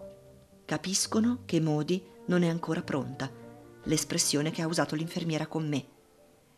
capiscono 0.65 1.43
che 1.45 1.61
Modi 1.61 2.03
non 2.25 2.43
è 2.43 2.49
ancora 2.49 2.81
pronta, 2.81 3.31
l'espressione 3.83 4.51
che 4.51 4.61
ha 4.61 4.67
usato 4.67 4.95
l'infermiera 4.95 5.47
con 5.47 5.67
me. 5.67 5.85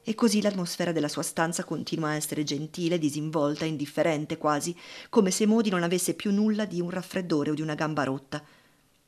E 0.03 0.15
così 0.15 0.41
l'atmosfera 0.41 0.91
della 0.91 1.07
sua 1.07 1.21
stanza 1.21 1.63
continua 1.63 2.09
a 2.09 2.15
essere 2.15 2.43
gentile, 2.43 2.97
disinvolta, 2.97 3.65
indifferente 3.65 4.39
quasi, 4.39 4.75
come 5.09 5.29
se 5.29 5.45
Modi 5.45 5.69
non 5.69 5.83
avesse 5.83 6.15
più 6.15 6.31
nulla 6.31 6.65
di 6.65 6.81
un 6.81 6.89
raffreddore 6.89 7.51
o 7.51 7.53
di 7.53 7.61
una 7.61 7.75
gamba 7.75 8.03
rotta. 8.03 8.43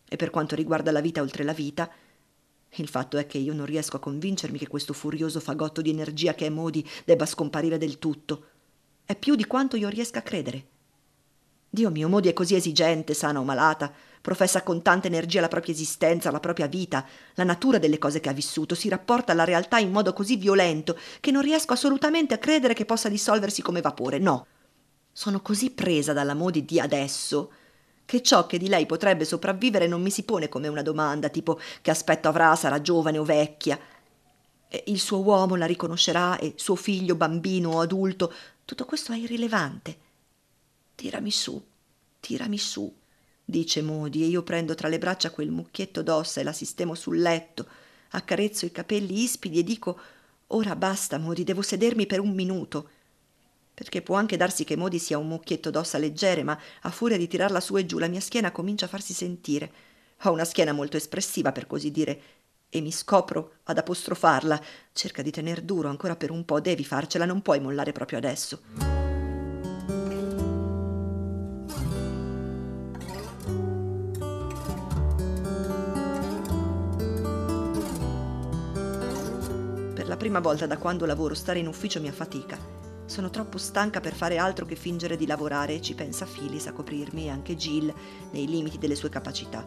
E 0.08 0.16
per 0.16 0.30
quanto 0.30 0.56
riguarda 0.56 0.92
la 0.92 1.02
vita 1.02 1.22
oltre 1.22 1.44
la 1.44 1.54
vita, 1.54 1.90
il 2.76 2.88
fatto 2.88 3.18
è 3.18 3.26
che 3.26 3.40
io 3.40 3.54
non 3.54 3.66
riesco 3.66 3.96
a 3.96 4.00
convincermi 4.00 4.60
che 4.60 4.68
questo 4.68 4.94
furioso 4.94 5.40
fagotto 5.40 5.82
di 5.82 5.90
energia 5.90 6.36
che 6.36 6.46
è 6.46 6.50
Modi 6.50 6.88
debba 7.06 7.26
scomparire 7.26 7.80
del 7.80 7.98
tutto. 7.98 8.46
È 9.04 9.16
più 9.16 9.34
di 9.34 9.46
quanto 9.46 9.76
io 9.78 9.90
riesca 9.90 10.20
a 10.20 10.24
credere. 10.24 10.68
Dio 11.74 11.90
mio, 11.90 12.08
Modi 12.08 12.30
è 12.30 12.34
così 12.34 12.54
esigente, 12.54 13.16
sana 13.16 13.40
o 13.40 13.44
malata, 13.44 13.92
professa 14.22 14.62
con 14.62 14.84
tanta 14.84 15.08
energia 15.08 15.42
la 15.42 15.48
propria 15.48 15.74
esistenza, 15.74 16.30
la 16.30 16.40
propria 16.40 16.68
vita, 16.68 17.04
la 17.34 17.44
natura 17.44 17.80
delle 17.80 17.98
cose 17.98 18.20
che 18.20 18.30
ha 18.30 18.32
vissuto, 18.32 18.76
si 18.76 18.90
rapporta 18.90 19.32
alla 19.32 19.44
realtà 19.44 19.80
in 19.80 19.90
modo 19.90 20.14
così 20.14 20.36
violento 20.36 20.96
che 21.20 21.32
non 21.32 21.42
riesco 21.42 21.74
assolutamente 21.74 22.36
a 22.36 22.38
credere 22.38 22.76
che 22.76 22.86
possa 22.86 23.10
dissolversi 23.10 23.64
come 23.64 23.82
vapore. 23.82 24.20
No. 24.20 24.46
Sono 25.12 25.42
così 25.42 25.72
presa 25.72 26.14
dalla 26.14 26.36
Modi 26.36 26.64
di 26.64 26.80
adesso 26.80 27.52
che 28.06 28.22
ciò 28.22 28.46
che 28.46 28.60
di 28.60 28.68
lei 28.68 28.86
potrebbe 28.86 29.26
sopravvivere 29.26 29.88
non 29.88 30.04
mi 30.04 30.12
si 30.12 30.22
pone 30.22 30.50
come 30.50 30.68
una 30.68 30.84
domanda, 30.84 31.30
tipo 31.30 31.60
che 31.82 31.90
aspetto 31.90 32.28
avrà, 32.28 32.56
sarà 32.56 32.82
giovane 32.82 33.18
o 33.18 33.24
vecchia. 33.24 33.80
Il 34.86 35.00
suo 35.00 35.24
uomo 35.24 35.56
la 35.56 35.66
riconoscerà 35.66 36.38
e 36.38 36.54
suo 36.56 36.76
figlio, 36.76 37.16
bambino 37.16 37.72
o 37.72 37.80
adulto, 37.80 38.32
tutto 38.64 38.86
questo 38.86 39.12
è 39.12 39.18
irrilevante. 39.18 40.12
Tirami 41.04 41.32
su, 41.32 41.62
tirami 42.22 42.58
su 42.58 42.96
dice 43.44 43.82
Modi, 43.82 44.24
e 44.24 44.28
io 44.28 44.42
prendo 44.42 44.74
tra 44.74 44.88
le 44.88 45.00
braccia 45.00 45.32
quel 45.32 45.52
mucchietto 45.52 46.02
d'ossa 46.02 46.40
e 46.40 46.46
la 46.46 46.54
sistemo 46.54 46.96
sul 46.96 47.20
letto, 47.20 47.68
accarezzo 48.12 48.66
i 48.66 48.72
capelli 48.72 49.22
ispidi 49.22 49.60
e 49.60 49.64
dico 49.64 50.00
Ora 50.48 50.78
basta, 50.78 51.18
Modi, 51.18 51.44
devo 51.44 51.62
sedermi 51.62 52.06
per 52.06 52.22
un 52.22 52.34
minuto. 52.34 52.90
Perché 53.74 54.02
può 54.02 54.16
anche 54.16 54.38
darsi 54.38 54.64
che 54.64 54.78
Modi 54.78 54.98
sia 54.98 55.18
un 55.18 55.28
mucchietto 55.28 55.72
d'ossa 55.72 55.98
leggere, 55.98 56.42
ma 56.44 56.58
a 56.84 56.90
furia 56.90 57.18
di 57.18 57.28
tirarla 57.28 57.60
su 57.60 57.76
e 57.76 57.86
giù 57.86 57.98
la 57.98 58.08
mia 58.08 58.22
schiena 58.22 58.54
comincia 58.54 58.86
a 58.86 58.88
farsi 58.88 59.12
sentire. 59.12 59.72
Ho 60.22 60.32
una 60.32 60.46
schiena 60.46 60.72
molto 60.72 60.96
espressiva, 60.96 61.52
per 61.52 61.68
così 61.68 61.92
dire, 61.92 62.22
e 62.70 62.80
mi 62.80 62.94
scopro 62.94 63.56
ad 63.64 63.78
apostrofarla. 63.78 64.64
Cerca 64.94 65.22
di 65.22 65.32
tener 65.32 65.64
duro 65.64 65.90
ancora 65.90 66.16
per 66.16 66.32
un 66.32 66.46
po', 66.46 66.62
devi 66.62 66.86
farcela, 66.86 67.26
non 67.26 67.42
puoi 67.42 67.60
mollare 67.60 67.92
proprio 67.92 68.20
adesso. 68.20 68.93
Prima 80.24 80.40
volta 80.40 80.66
da 80.66 80.78
quando 80.78 81.06
lavoro 81.06 81.34
stare 81.34 81.60
in 81.60 81.68
ufficio 81.68 82.00
mi 82.00 82.08
affatica. 82.08 82.58
Sono 83.04 83.30
troppo 83.30 83.58
stanca 83.58 84.00
per 84.00 84.14
fare 84.14 84.38
altro 84.38 84.66
che 84.66 84.78
fingere 84.78 85.18
di 85.18 85.28
lavorare 85.28 85.74
e 85.74 85.82
ci 85.82 85.96
pensa 85.96 86.24
Phyllis 86.24 86.66
a 86.68 86.72
coprirmi 86.72 87.26
e 87.26 87.30
anche 87.30 87.58
Jill 87.58 87.94
nei 88.32 88.48
limiti 88.48 88.78
delle 88.78 88.96
sue 88.96 89.10
capacità. 89.10 89.66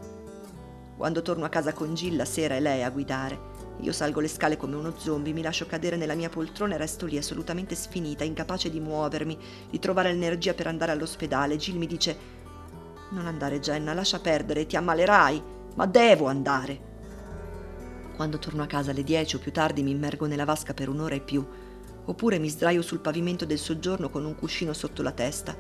Quando 0.97 1.21
torno 1.21 1.45
a 1.45 1.51
casa 1.51 1.75
con 1.75 1.93
Jill 1.93 2.17
la 2.17 2.25
sera 2.25 2.55
è 2.55 2.61
lei 2.61 2.83
a 2.83 2.89
guidare. 2.89 3.39
Io 3.81 3.93
salgo 3.93 4.21
le 4.21 4.29
scale 4.29 4.57
come 4.57 4.77
uno 4.77 4.95
zombie, 4.97 5.35
mi 5.35 5.43
lascio 5.43 5.67
cadere 5.67 5.97
nella 5.97 6.15
mia 6.15 6.31
poltrona 6.31 6.77
e 6.77 6.79
resto 6.79 7.05
lì 7.05 7.19
assolutamente 7.19 7.75
sfinita, 7.75 8.25
incapace 8.25 8.71
di 8.71 8.81
muovermi, 8.81 9.39
di 9.69 9.79
trovare 9.79 10.11
l'energia 10.11 10.55
per 10.55 10.69
andare 10.69 10.93
all'ospedale. 10.93 11.59
Jill 11.59 11.77
mi 11.77 11.87
dice: 11.87 12.17
Non 13.11 13.27
andare, 13.27 13.61
Jenna, 13.61 13.93
lascia 13.93 14.21
perdere, 14.21 14.65
ti 14.65 14.77
ammalerai. 14.77 15.43
Ma 15.75 15.85
devo 15.85 16.29
andare. 16.29 16.86
Quando 18.17 18.39
torno 18.39 18.63
a 18.63 18.67
casa 18.67 18.93
alle 18.93 19.05
10 19.05 19.37
o 19.37 19.39
più 19.39 19.53
tardi 19.53 19.83
mi 19.83 19.91
immergo 19.91 20.25
nella 20.25 20.47
vasca 20.47 20.73
per 20.73 20.89
un'ora 20.89 21.15
e 21.15 21.21
più, 21.21 21.47
oppure 22.07 22.39
mi 22.39 22.49
sdraio 22.49 22.81
sul 22.81 23.01
pavimento 23.01 23.45
del 23.45 23.59
soggiorno 23.59 24.09
con 24.09 24.25
un 24.25 24.35
cuscino 24.35 24.73
sotto 24.73 25.03
la 25.03 25.13
testa. 25.13 25.55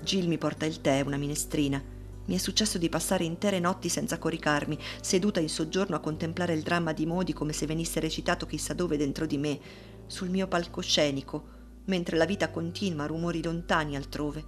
Jill 0.00 0.28
mi 0.28 0.38
porta 0.38 0.66
il 0.66 0.80
tè, 0.80 1.00
una 1.00 1.16
minestrina. 1.16 1.82
Mi 2.26 2.34
è 2.36 2.38
successo 2.38 2.78
di 2.78 2.88
passare 2.88 3.24
intere 3.24 3.58
notti 3.58 3.88
senza 3.88 4.18
coricarmi, 4.18 4.78
seduta 5.00 5.40
in 5.40 5.48
soggiorno 5.48 5.96
a 5.96 6.00
contemplare 6.00 6.54
il 6.54 6.62
dramma 6.62 6.92
di 6.92 7.06
Modi 7.06 7.32
come 7.32 7.52
se 7.52 7.66
venisse 7.66 7.98
recitato 7.98 8.46
chissà 8.46 8.72
dove 8.72 8.96
dentro 8.96 9.26
di 9.26 9.36
me, 9.36 9.58
sul 10.06 10.30
mio 10.30 10.46
palcoscenico, 10.46 11.48
mentre 11.86 12.16
la 12.16 12.24
vita 12.24 12.50
continua, 12.50 13.06
rumori 13.06 13.42
lontani 13.42 13.96
altrove. 13.96 14.44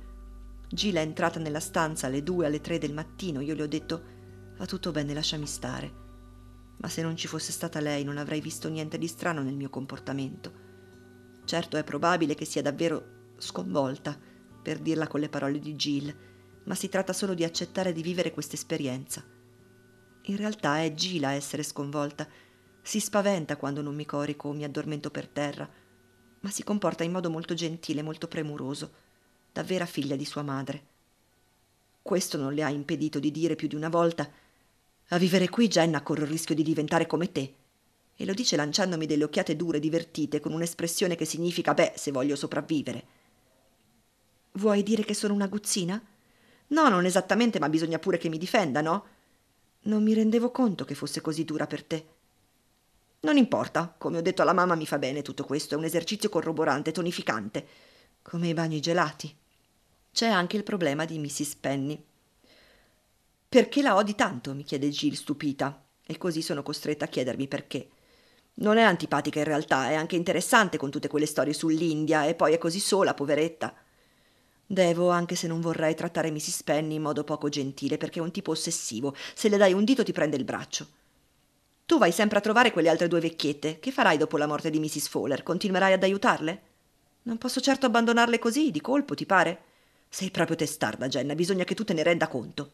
Jill 0.69 0.95
è 0.95 1.01
entrata 1.01 1.41
nella 1.41 1.59
stanza 1.59 2.07
alle 2.07 2.23
due, 2.23 2.47
alle 2.47 2.61
tre 2.61 2.79
del 2.79 2.93
mattino. 2.93 3.41
Io 3.41 3.57
le 3.57 3.63
ho 3.65 3.69
detto: 3.69 4.03
Va 4.59 4.65
tutto 4.65 4.93
bene, 4.93 5.13
lasciami 5.13 5.47
stare 5.47 6.06
ma 6.79 6.89
se 6.89 7.03
non 7.03 7.17
ci 7.17 7.27
fosse 7.27 7.53
stata 7.53 7.81
lei 7.81 8.05
non 8.05 8.19
avrei 8.19 8.41
visto 8.41 8.69
niente 8.69 8.99
di 8.99 9.07
strano 9.07 9.43
nel 9.43 9.55
mio 9.55 9.71
comportamento. 9.71 10.65
Certo 11.45 11.77
è 11.77 11.85
probabile 11.85 12.35
che 12.35 12.45
sia 12.45 12.63
davvero 12.63 13.35
sconvolta, 13.39 14.19
per 14.63 14.79
dirla 14.79 15.07
con 15.07 15.21
le 15.21 15.29
parole 15.29 15.59
di 15.59 15.75
Jill, 15.75 16.15
ma 16.65 16.75
si 16.75 16.89
tratta 16.89 17.13
solo 17.13 17.35
di 17.35 17.45
accettare 17.45 17.93
di 17.93 18.03
vivere 18.03 18.33
questa 18.33 18.55
esperienza. 18.55 19.25
In 20.23 20.37
realtà 20.37 20.83
è 20.83 20.93
Jill 20.93 21.23
a 21.23 21.33
essere 21.33 21.63
sconvolta. 21.63 22.27
Si 22.83 22.99
spaventa 22.99 23.57
quando 23.57 23.83
non 23.83 23.95
mi 23.95 24.05
corico 24.05 24.49
o 24.49 24.53
mi 24.53 24.65
addormento 24.65 25.11
per 25.11 25.29
terra, 25.29 25.69
ma 26.41 26.51
si 26.51 26.65
comporta 26.65 27.05
in 27.05 27.13
modo 27.13 27.31
molto 27.31 27.55
gentile, 27.55 28.03
molto 28.03 28.27
premuroso, 28.27 28.93
da 29.53 29.63
vera 29.63 29.87
figlia 29.87 30.17
di 30.17 30.25
sua 30.25 30.43
madre. 30.43 30.95
Questo 32.03 32.37
non 32.37 32.53
le 32.53 32.63
ha 32.63 32.69
impedito 32.69 33.19
di 33.21 33.31
dire 33.31 33.55
più 33.55 33.69
di 33.69 33.77
una 33.77 33.89
volta 33.89 34.29
a 35.09 35.19
vivere 35.19 35.49
qui 35.49 35.69
Jenna 35.69 36.03
corro 36.03 36.25
il 36.25 36.31
rischio 36.31 36.55
di 36.55 36.63
diventare 36.63 37.07
come 37.07 37.31
te. 37.31 37.55
E 38.17 38.25
lo 38.25 38.35
dice 38.35 38.57
lanciandomi 38.57 39.07
delle 39.07 39.25
occhiate 39.25 39.55
dure, 39.55 39.79
divertite, 39.79 40.41
con 40.41 40.53
un'espressione 40.53 41.17
che 41.17 41.25
significa 41.25 41.75
beh, 41.75 41.93
se 41.97 42.11
voglio 42.11 42.35
sopravvivere. 42.35 43.05
Vuoi 44.53 44.83
dire 44.83 45.05
che 45.05 45.15
sono 45.15 45.35
una 45.35 45.49
guzzina? 45.49 46.03
No, 46.69 46.89
non 46.89 47.05
esattamente, 47.05 47.59
ma 47.59 47.69
bisogna 47.69 47.99
pure 47.99 48.19
che 48.19 48.29
mi 48.29 48.39
difenda, 48.39 48.81
no? 48.81 49.05
Non 49.83 50.03
mi 50.03 50.15
rendevo 50.15 50.51
conto 50.51 50.85
che 50.85 50.95
fosse 50.95 51.21
così 51.21 51.45
dura 51.45 51.67
per 51.67 51.85
te. 51.85 52.07
Non 53.21 53.37
importa, 53.37 53.95
come 53.97 54.19
ho 54.19 54.23
detto 54.23 54.43
alla 54.43 54.53
mamma 54.53 54.75
mi 54.75 54.87
fa 54.87 54.99
bene 54.99 55.23
tutto 55.23 55.45
questo, 55.45 55.75
è 55.75 55.79
un 55.79 55.85
esercizio 55.85 56.29
corroborante, 56.29 56.93
tonificante, 56.93 57.67
come 58.23 58.49
i 58.49 58.55
bagni 58.55 58.81
gelati. 58.81 59.35
C'è 60.11 60.27
anche 60.27 60.57
il 60.57 60.63
problema 60.63 61.05
di 61.05 61.19
Mrs. 61.19 61.57
Penny. 61.57 62.03
Perché 63.49 63.83
la 63.83 63.97
odi 63.97 64.15
tanto? 64.15 64.55
mi 64.55 64.65
chiede 64.65 64.89
Jill 64.89 65.13
stupita, 65.13 65.85
e 66.05 66.19
così 66.19 66.43
sono 66.43 66.63
costretta 66.63 67.05
a 67.05 67.09
chiedermi 67.09 67.49
perché. 67.49 67.89
Non 68.55 68.79
è 68.79 68.83
antipatica 68.83 69.39
in 69.39 69.45
realtà, 69.45 69.91
è 69.91 69.95
anche 69.95 70.17
interessante 70.17 70.79
con 70.79 70.91
tutte 70.91 71.09
quelle 71.09 71.27
storie 71.27 71.53
sull'India, 71.53 72.27
e 72.27 72.35
poi 72.35 72.55
è 72.55 72.59
così 72.59 72.81
sola, 72.81 73.15
poveretta. 73.15 73.75
Devo, 74.67 75.11
anche 75.11 75.37
se 75.37 75.47
non 75.47 75.61
vorrei, 75.61 75.95
trattare 75.95 76.31
Mrs. 76.31 76.65
Penny 76.65 76.95
in 76.95 77.03
modo 77.03 77.23
poco 77.23 77.49
gentile, 77.49 77.99
perché 77.99 78.19
è 78.19 78.23
un 78.23 78.33
tipo 78.33 78.51
ossessivo. 78.51 79.15
Se 79.35 79.49
le 79.49 79.57
dai 79.57 79.73
un 79.73 79.85
dito 79.85 80.03
ti 80.03 80.13
prende 80.13 80.37
il 80.37 80.45
braccio. 80.45 80.87
Tu 81.87 81.99
vai 81.99 82.11
sempre 82.11 82.39
a 82.39 82.41
trovare 82.41 82.73
quelle 82.73 82.89
altre 82.89 83.07
due 83.07 83.21
vecchiette. 83.21 83.79
Che 83.79 83.93
farai 83.93 84.17
dopo 84.17 84.37
la 84.39 84.49
morte 84.49 84.71
di 84.71 84.81
Mrs. 84.81 85.07
Fowler? 85.07 85.45
Continuerai 85.45 85.93
ad 85.93 86.03
aiutarle? 86.03 86.63
Non 87.23 87.39
posso 87.39 87.61
certo 87.61 87.87
abbandonarle 87.87 88.41
così, 88.41 88.73
di 88.73 88.81
colpo, 88.81 89.15
ti 89.15 89.25
pare? 89.25 89.63
Sei 90.09 90.31
proprio 90.31 90.57
testarda, 90.57 91.07
Jenna, 91.07 91.35
bisogna 91.35 91.65
che 91.65 91.75
tu 91.75 91.85
te 91.85 91.93
ne 91.93 92.03
renda 92.03 92.27
conto. 92.27 92.73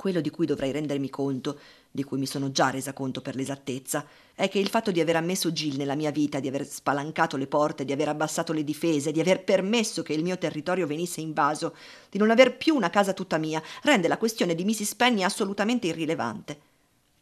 Quello 0.00 0.22
di 0.22 0.30
cui 0.30 0.46
dovrei 0.46 0.72
rendermi 0.72 1.10
conto, 1.10 1.58
di 1.90 2.04
cui 2.04 2.18
mi 2.18 2.24
sono 2.24 2.50
già 2.50 2.70
resa 2.70 2.94
conto 2.94 3.20
per 3.20 3.36
l'esattezza, 3.36 4.06
è 4.34 4.48
che 4.48 4.58
il 4.58 4.70
fatto 4.70 4.90
di 4.90 4.98
aver 4.98 5.16
ammesso 5.16 5.52
Jill 5.52 5.76
nella 5.76 5.94
mia 5.94 6.10
vita, 6.10 6.40
di 6.40 6.48
aver 6.48 6.66
spalancato 6.66 7.36
le 7.36 7.46
porte, 7.46 7.84
di 7.84 7.92
aver 7.92 8.08
abbassato 8.08 8.54
le 8.54 8.64
difese, 8.64 9.12
di 9.12 9.20
aver 9.20 9.44
permesso 9.44 10.00
che 10.00 10.14
il 10.14 10.22
mio 10.22 10.38
territorio 10.38 10.86
venisse 10.86 11.20
invaso, 11.20 11.76
di 12.08 12.16
non 12.16 12.30
aver 12.30 12.56
più 12.56 12.74
una 12.74 12.88
casa 12.88 13.12
tutta 13.12 13.36
mia, 13.36 13.62
rende 13.82 14.08
la 14.08 14.16
questione 14.16 14.54
di 14.54 14.64
Mrs. 14.64 14.94
Penny 14.94 15.22
assolutamente 15.22 15.88
irrilevante. 15.88 16.60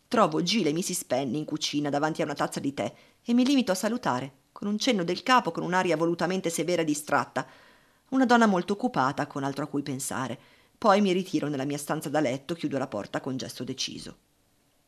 Trovo 0.07 0.41
Jill 0.41 0.69
e 0.69 0.73
Mrs. 0.73 1.03
Penny 1.03 1.39
in 1.39 1.47
cucina 1.47 1.91
davanti 1.91 2.23
a 2.23 2.27
una 2.27 2.35
tazza 2.35 2.61
di 2.61 2.75
tè 2.75 2.95
e 3.25 3.35
mi 3.35 3.45
limito 3.45 3.73
a 3.73 3.75
salutare, 3.75 4.33
con 4.53 4.69
un 4.69 4.79
cenno 4.79 5.03
del 5.03 5.25
capo, 5.25 5.51
con 5.51 5.65
un'aria 5.65 5.97
volutamente 5.97 6.49
severa 6.49 6.83
e 6.83 6.85
distratta. 6.85 7.45
Una 8.11 8.25
donna 8.25 8.47
molto 8.47 8.75
occupata, 8.75 9.27
con 9.27 9.43
altro 9.43 9.65
a 9.65 9.67
cui 9.67 9.83
pensare 9.83 10.58
poi 10.79 11.01
mi 11.01 11.13
ritiro 11.13 11.49
nella 11.49 11.65
mia 11.65 11.77
stanza 11.77 12.09
da 12.09 12.21
letto, 12.21 12.55
chiudo 12.55 12.79
la 12.79 12.87
porta 12.87 13.21
con 13.21 13.37
gesto 13.37 13.65
deciso. 13.65 14.17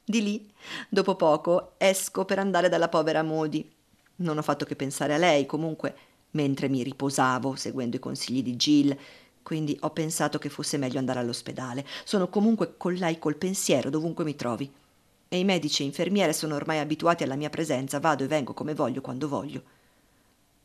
Di 0.05 0.23
lì, 0.23 0.53
dopo 0.89 1.17
poco, 1.17 1.73
esco 1.79 2.25
per 2.25 2.39
andare 2.39 2.69
dalla 2.69 2.89
povera 2.89 3.25
Modi. 3.25 3.69
Non 4.17 4.39
ho 4.39 4.43
fatto 4.43 4.65
che 4.65 4.77
pensare 4.77 5.15
a 5.15 5.19
lei, 5.19 5.47
comunque, 5.47 5.97
mentre 6.33 6.69
mi 6.69 6.85
riposavo, 6.85 7.57
seguendo 7.57 7.97
i 7.97 8.01
consigli 8.01 8.43
di 8.43 8.55
Jill, 8.55 8.97
quindi 9.43 9.77
ho 9.81 9.91
pensato 9.91 10.39
che 10.39 10.49
fosse 10.49 10.77
meglio 10.77 11.01
andare 11.01 11.19
all'ospedale. 11.19 11.85
Sono 12.05 12.29
comunque 12.29 12.77
con 12.77 12.95
lei 12.95 13.19
col 13.19 13.37
pensiero 13.37 13.91
dovunque 13.91 14.23
mi 14.25 14.37
trovi. 14.37 14.73
E 15.29 15.39
i 15.39 15.45
medici 15.45 15.83
e 15.83 15.87
infermiere 15.87 16.33
sono 16.33 16.55
ormai 16.55 16.79
abituati 16.79 17.25
alla 17.25 17.37
mia 17.37 17.51
presenza, 17.51 17.99
vado 17.99 18.23
e 18.23 18.29
vengo 18.29 18.55
come 18.55 18.75
voglio, 18.75 19.01
quando 19.01 19.27
voglio. 19.27 19.63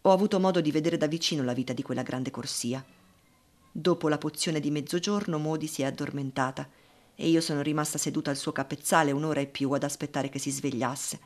Ho 0.01 0.11
avuto 0.11 0.39
modo 0.39 0.61
di 0.61 0.71
vedere 0.71 0.97
da 0.97 1.07
vicino 1.07 1.43
la 1.43 1.53
vita 1.53 1.73
di 1.73 1.81
quella 1.81 2.03
grande 2.03 2.29
corsia. 2.29 2.83
Dopo 3.77 4.07
la 4.07 4.17
pozione 4.17 4.61
di 4.61 4.71
mezzogiorno 4.71 5.37
Modi 5.37 5.67
si 5.67 5.81
è 5.81 5.85
addormentata 5.85 6.65
e 7.13 7.27
io 7.27 7.41
sono 7.41 7.61
rimasta 7.61 7.97
seduta 7.97 8.29
al 8.29 8.37
suo 8.37 8.53
capezzale 8.53 9.11
un'ora 9.11 9.41
e 9.41 9.47
più 9.47 9.69
ad 9.71 9.83
aspettare 9.83 10.29
che 10.29 10.39
si 10.39 10.49
svegliasse. 10.49 11.19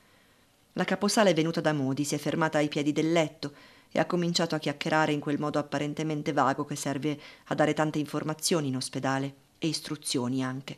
La 0.74 0.84
caposala 0.84 1.30
è 1.30 1.36
venuta 1.36 1.62
da 1.62 1.74
Modi, 1.74 2.06
si 2.06 2.16
è 2.16 2.18
fermata 2.18 2.58
ai 2.58 2.68
piedi 2.68 2.92
del 2.92 3.12
letto 3.12 3.54
e 3.92 4.00
ha 4.00 4.08
cominciato 4.08 4.56
a 4.56 4.58
chiacchierare 4.58 5.14
in 5.14 5.20
quel 5.20 5.40
modo 5.40 5.60
apparentemente 5.60 6.34
vago 6.34 6.66
che 6.66 6.76
serve 6.76 7.20
a 7.46 7.54
dare 7.54 7.76
tante 7.76 8.00
informazioni 8.00 8.70
in 8.70 8.78
ospedale 8.78 9.36
e 9.60 9.68
istruzioni 9.68 10.44
anche. 10.44 10.76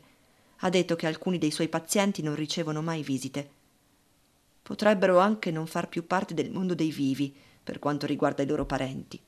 Ha 0.58 0.68
detto 0.68 0.94
che 0.94 1.06
alcuni 1.06 1.38
dei 1.38 1.50
suoi 1.50 1.68
pazienti 1.68 2.20
non 2.20 2.34
ricevono 2.34 2.82
mai 2.82 3.02
visite. 3.02 3.48
Potrebbero 4.60 5.18
anche 5.18 5.50
non 5.50 5.66
far 5.66 5.88
più 5.88 6.06
parte 6.06 6.34
del 6.34 6.50
mondo 6.50 6.74
dei 6.74 6.90
vivi 6.90 7.34
per 7.64 7.78
quanto 7.78 8.04
riguarda 8.04 8.42
i 8.42 8.46
loro 8.46 8.66
parenti. 8.66 9.18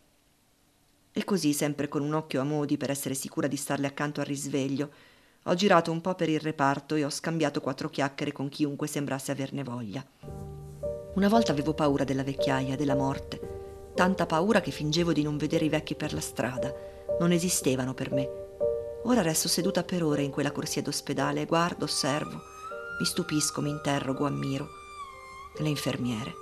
E 1.17 1.23
così, 1.23 1.53
sempre 1.53 1.87
con 1.87 2.03
un 2.03 2.13
occhio 2.13 2.41
a 2.41 2.45
modi 2.45 2.77
per 2.77 2.91
essere 2.91 3.15
sicura 3.15 3.47
di 3.47 3.57
starle 3.57 3.87
accanto 3.87 4.19
al 4.19 4.27
risveglio, 4.27 4.91
Ho 5.45 5.55
girato 5.55 5.93
un 5.93 6.01
po' 6.01 6.15
per 6.15 6.31
il 6.31 6.41
reparto 6.41 6.95
e 6.95 7.05
ho 7.05 7.11
scambiato 7.11 7.61
quattro 7.61 7.91
chiacchiere 7.91 8.33
con 8.33 8.49
chiunque 8.49 8.87
sembrasse 8.87 9.31
averne 9.31 9.63
voglia. 9.63 10.03
Una 11.15 11.29
volta 11.29 11.53
avevo 11.53 11.75
paura 11.75 12.03
della 12.03 12.25
vecchiaia, 12.25 12.77
della 12.77 12.97
morte, 12.97 13.93
tanta 13.95 14.25
paura 14.25 14.63
che 14.63 14.71
fingevo 14.71 15.13
di 15.13 15.23
non 15.23 15.37
vedere 15.37 15.67
i 15.67 15.69
vecchi 15.69 15.95
per 15.95 16.15
la 16.15 16.21
strada, 16.21 16.75
non 17.21 17.31
esistevano 17.31 17.93
per 17.93 18.11
me. 18.11 18.29
Ora 19.05 19.21
resto 19.21 19.47
seduta 19.47 19.85
per 19.85 20.03
ore 20.03 20.23
in 20.23 20.31
quella 20.31 20.51
corsia 20.51 20.81
d'ospedale, 20.81 21.45
guardo, 21.45 21.85
osservo, 21.85 22.41
mi 22.99 23.05
stupisco, 23.05 23.61
mi 23.61 23.69
interrogo, 23.69 24.27
ammiro. 24.27 24.67
Le 25.59 25.69
infermiere. 25.69 26.33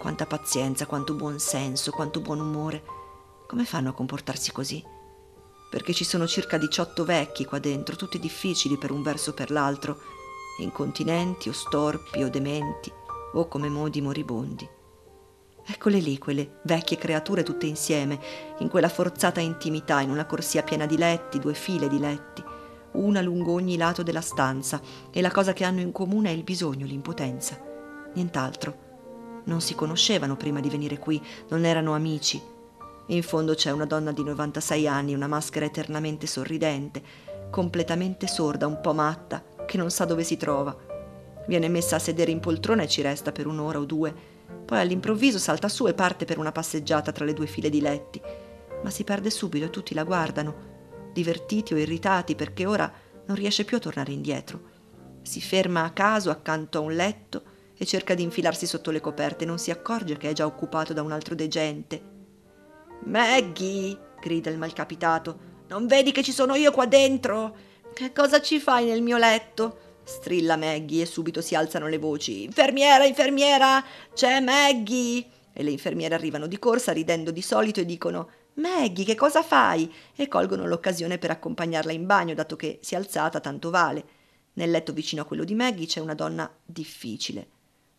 Quanta 0.00 0.24
pazienza, 0.24 0.86
quanto 0.86 1.14
buon 1.14 1.38
senso, 1.38 1.90
quanto 1.90 2.20
buon 2.20 2.40
umore. 2.40 2.82
Come 3.48 3.64
fanno 3.64 3.88
a 3.88 3.94
comportarsi 3.94 4.52
così? 4.52 4.84
Perché 5.70 5.94
ci 5.94 6.04
sono 6.04 6.26
circa 6.26 6.58
18 6.58 7.02
vecchi 7.02 7.46
qua 7.46 7.58
dentro, 7.58 7.96
tutti 7.96 8.18
difficili 8.18 8.76
per 8.76 8.90
un 8.90 9.02
verso 9.02 9.30
o 9.30 9.32
per 9.32 9.50
l'altro, 9.50 10.00
incontinenti 10.58 11.48
o 11.48 11.52
storpi 11.52 12.22
o 12.22 12.28
dementi, 12.28 12.92
o 13.32 13.48
come 13.48 13.70
modi 13.70 14.02
moribondi. 14.02 14.68
Eccole 15.64 15.98
lì, 15.98 16.18
quelle 16.18 16.60
vecchie 16.64 16.98
creature 16.98 17.42
tutte 17.42 17.64
insieme, 17.64 18.20
in 18.58 18.68
quella 18.68 18.90
forzata 18.90 19.40
intimità, 19.40 20.02
in 20.02 20.10
una 20.10 20.26
corsia 20.26 20.62
piena 20.62 20.84
di 20.84 20.98
letti, 20.98 21.38
due 21.38 21.54
file 21.54 21.88
di 21.88 21.98
letti, 21.98 22.44
una 22.92 23.22
lungo 23.22 23.54
ogni 23.54 23.78
lato 23.78 24.02
della 24.02 24.20
stanza, 24.20 24.78
e 25.10 25.22
la 25.22 25.30
cosa 25.30 25.54
che 25.54 25.64
hanno 25.64 25.80
in 25.80 25.92
comune 25.92 26.28
è 26.28 26.34
il 26.34 26.44
bisogno, 26.44 26.84
l'impotenza. 26.84 27.58
Nient'altro. 28.12 29.42
Non 29.44 29.62
si 29.62 29.74
conoscevano 29.74 30.36
prima 30.36 30.60
di 30.60 30.68
venire 30.68 30.98
qui, 30.98 31.18
non 31.48 31.64
erano 31.64 31.94
amici. 31.94 32.56
In 33.08 33.22
fondo 33.22 33.54
c'è 33.54 33.70
una 33.70 33.86
donna 33.86 34.12
di 34.12 34.22
96 34.22 34.86
anni, 34.86 35.14
una 35.14 35.26
maschera 35.26 35.64
eternamente 35.64 36.26
sorridente, 36.26 37.02
completamente 37.50 38.26
sorda, 38.26 38.66
un 38.66 38.80
po' 38.80 38.94
matta, 38.94 39.42
che 39.66 39.76
non 39.76 39.90
sa 39.90 40.04
dove 40.04 40.24
si 40.24 40.36
trova 40.36 40.88
Viene 41.48 41.68
messa 41.68 41.96
a 41.96 41.98
sedere 41.98 42.30
in 42.30 42.40
poltrona 42.40 42.82
e 42.82 42.88
ci 42.88 43.00
resta 43.00 43.32
per 43.32 43.46
un'ora 43.46 43.78
o 43.78 43.86
due. 43.86 44.14
Poi 44.66 44.78
all'improvviso 44.78 45.38
salta 45.38 45.70
su 45.70 45.86
e 45.88 45.94
parte 45.94 46.26
per 46.26 46.36
una 46.36 46.52
passeggiata 46.52 47.10
tra 47.10 47.24
le 47.24 47.32
due 47.32 47.46
file 47.46 47.70
di 47.70 47.80
letti. 47.80 48.20
Ma 48.82 48.90
si 48.90 49.02
perde 49.02 49.30
subito 49.30 49.64
e 49.64 49.70
tutti 49.70 49.94
la 49.94 50.04
guardano, 50.04 51.10
divertiti 51.14 51.72
o 51.72 51.78
irritati 51.78 52.34
perché 52.34 52.66
ora 52.66 52.92
non 53.24 53.34
riesce 53.34 53.64
più 53.64 53.78
a 53.78 53.80
tornare 53.80 54.12
indietro. 54.12 54.60
Si 55.22 55.40
ferma 55.40 55.84
a 55.84 55.92
caso 55.92 56.28
accanto 56.28 56.76
a 56.76 56.82
un 56.82 56.92
letto 56.92 57.42
e 57.78 57.86
cerca 57.86 58.12
di 58.12 58.22
infilarsi 58.22 58.66
sotto 58.66 58.90
le 58.90 59.00
coperte, 59.00 59.46
non 59.46 59.58
si 59.58 59.70
accorge 59.70 60.18
che 60.18 60.28
è 60.28 60.32
già 60.34 60.44
occupato 60.44 60.92
da 60.92 61.00
un 61.00 61.12
altro 61.12 61.34
degente. 61.34 62.17
Maggie! 63.04 63.98
grida 64.20 64.50
il 64.50 64.58
malcapitato. 64.58 65.46
Non 65.68 65.86
vedi 65.86 66.12
che 66.12 66.22
ci 66.22 66.32
sono 66.32 66.54
io 66.54 66.70
qua 66.72 66.86
dentro? 66.86 67.56
Che 67.92 68.12
cosa 68.12 68.40
ci 68.40 68.58
fai 68.60 68.86
nel 68.86 69.02
mio 69.02 69.16
letto? 69.16 69.86
strilla 70.08 70.56
Maggie 70.56 71.02
e 71.02 71.06
subito 71.06 71.42
si 71.42 71.54
alzano 71.54 71.86
le 71.86 71.98
voci. 71.98 72.44
Infermiera, 72.44 73.04
infermiera, 73.04 73.84
c'è 74.14 74.40
Maggie! 74.40 75.24
E 75.52 75.62
le 75.62 75.70
infermiere 75.70 76.14
arrivano 76.14 76.46
di 76.46 76.58
corsa 76.58 76.92
ridendo 76.92 77.30
di 77.30 77.42
solito 77.42 77.80
e 77.80 77.84
dicono 77.84 78.30
Maggie, 78.54 79.04
che 79.04 79.14
cosa 79.14 79.42
fai? 79.42 79.92
E 80.16 80.26
colgono 80.26 80.66
l'occasione 80.66 81.18
per 81.18 81.30
accompagnarla 81.30 81.92
in 81.92 82.06
bagno, 82.06 82.34
dato 82.34 82.56
che 82.56 82.78
si 82.82 82.94
è 82.94 82.96
alzata 82.96 83.40
tanto 83.40 83.70
vale. 83.70 84.04
Nel 84.54 84.70
letto 84.70 84.92
vicino 84.92 85.22
a 85.22 85.24
quello 85.24 85.44
di 85.44 85.54
Maggie 85.54 85.86
c'è 85.86 86.00
una 86.00 86.14
donna 86.14 86.50
difficile. 86.64 87.48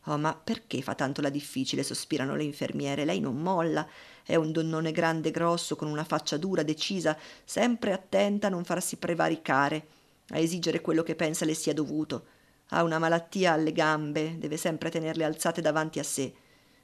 Oh, 0.05 0.17
ma 0.17 0.33
perché 0.33 0.81
fa 0.81 0.95
tanto 0.95 1.21
la 1.21 1.29
difficile? 1.29 1.83
sospirano 1.83 2.35
le 2.35 2.43
infermiere. 2.43 3.05
Lei 3.05 3.19
non 3.19 3.37
molla. 3.37 3.87
È 4.23 4.35
un 4.35 4.51
donnone 4.51 4.91
grande 4.91 5.31
grosso, 5.31 5.75
con 5.75 5.87
una 5.87 6.03
faccia 6.03 6.37
dura, 6.37 6.63
decisa, 6.63 7.17
sempre 7.43 7.93
attenta 7.93 8.47
a 8.47 8.49
non 8.49 8.63
farsi 8.63 8.97
prevaricare 8.97 9.87
a 10.29 10.37
esigere 10.37 10.81
quello 10.81 11.03
che 11.03 11.15
pensa 11.15 11.45
le 11.45 11.53
sia 11.53 11.73
dovuto. 11.73 12.25
Ha 12.69 12.83
una 12.83 12.99
malattia 12.99 13.53
alle 13.53 13.71
gambe, 13.71 14.37
deve 14.37 14.57
sempre 14.57 14.89
tenerle 14.89 15.23
alzate 15.23 15.61
davanti 15.61 15.99
a 15.99 16.03
sé. 16.03 16.33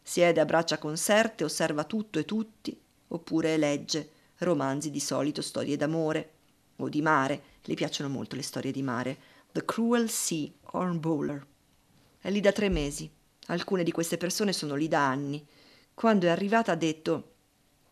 Siede 0.01 0.39
a 0.39 0.45
braccia 0.45 0.77
conserte, 0.77 1.43
osserva 1.43 1.83
tutto 1.83 2.19
e 2.19 2.25
tutti, 2.25 2.79
oppure 3.09 3.57
legge 3.57 4.09
romanzi 4.39 4.89
di 4.89 4.99
solito, 4.99 5.41
storie 5.41 5.77
d'amore 5.77 6.31
o 6.77 6.89
di 6.89 7.01
mare. 7.01 7.41
Le 7.61 7.73
piacciono 7.75 8.09
molto 8.09 8.35
le 8.35 8.43
storie 8.43 8.71
di 8.71 8.81
mare. 8.81 9.17
The 9.51 9.63
Cruel 9.63 10.09
Sea, 10.09 10.49
Hornbowler. 10.71 11.45
È 12.25 12.31
lì 12.31 12.39
da 12.39 12.51
tre 12.51 12.69
mesi. 12.69 13.07
Alcune 13.49 13.83
di 13.83 13.91
queste 13.91 14.17
persone 14.17 14.51
sono 14.51 14.73
lì 14.73 14.87
da 14.87 15.07
anni. 15.07 15.45
Quando 15.93 16.25
è 16.25 16.29
arrivata 16.29 16.71
ha 16.71 16.75
detto 16.75 17.33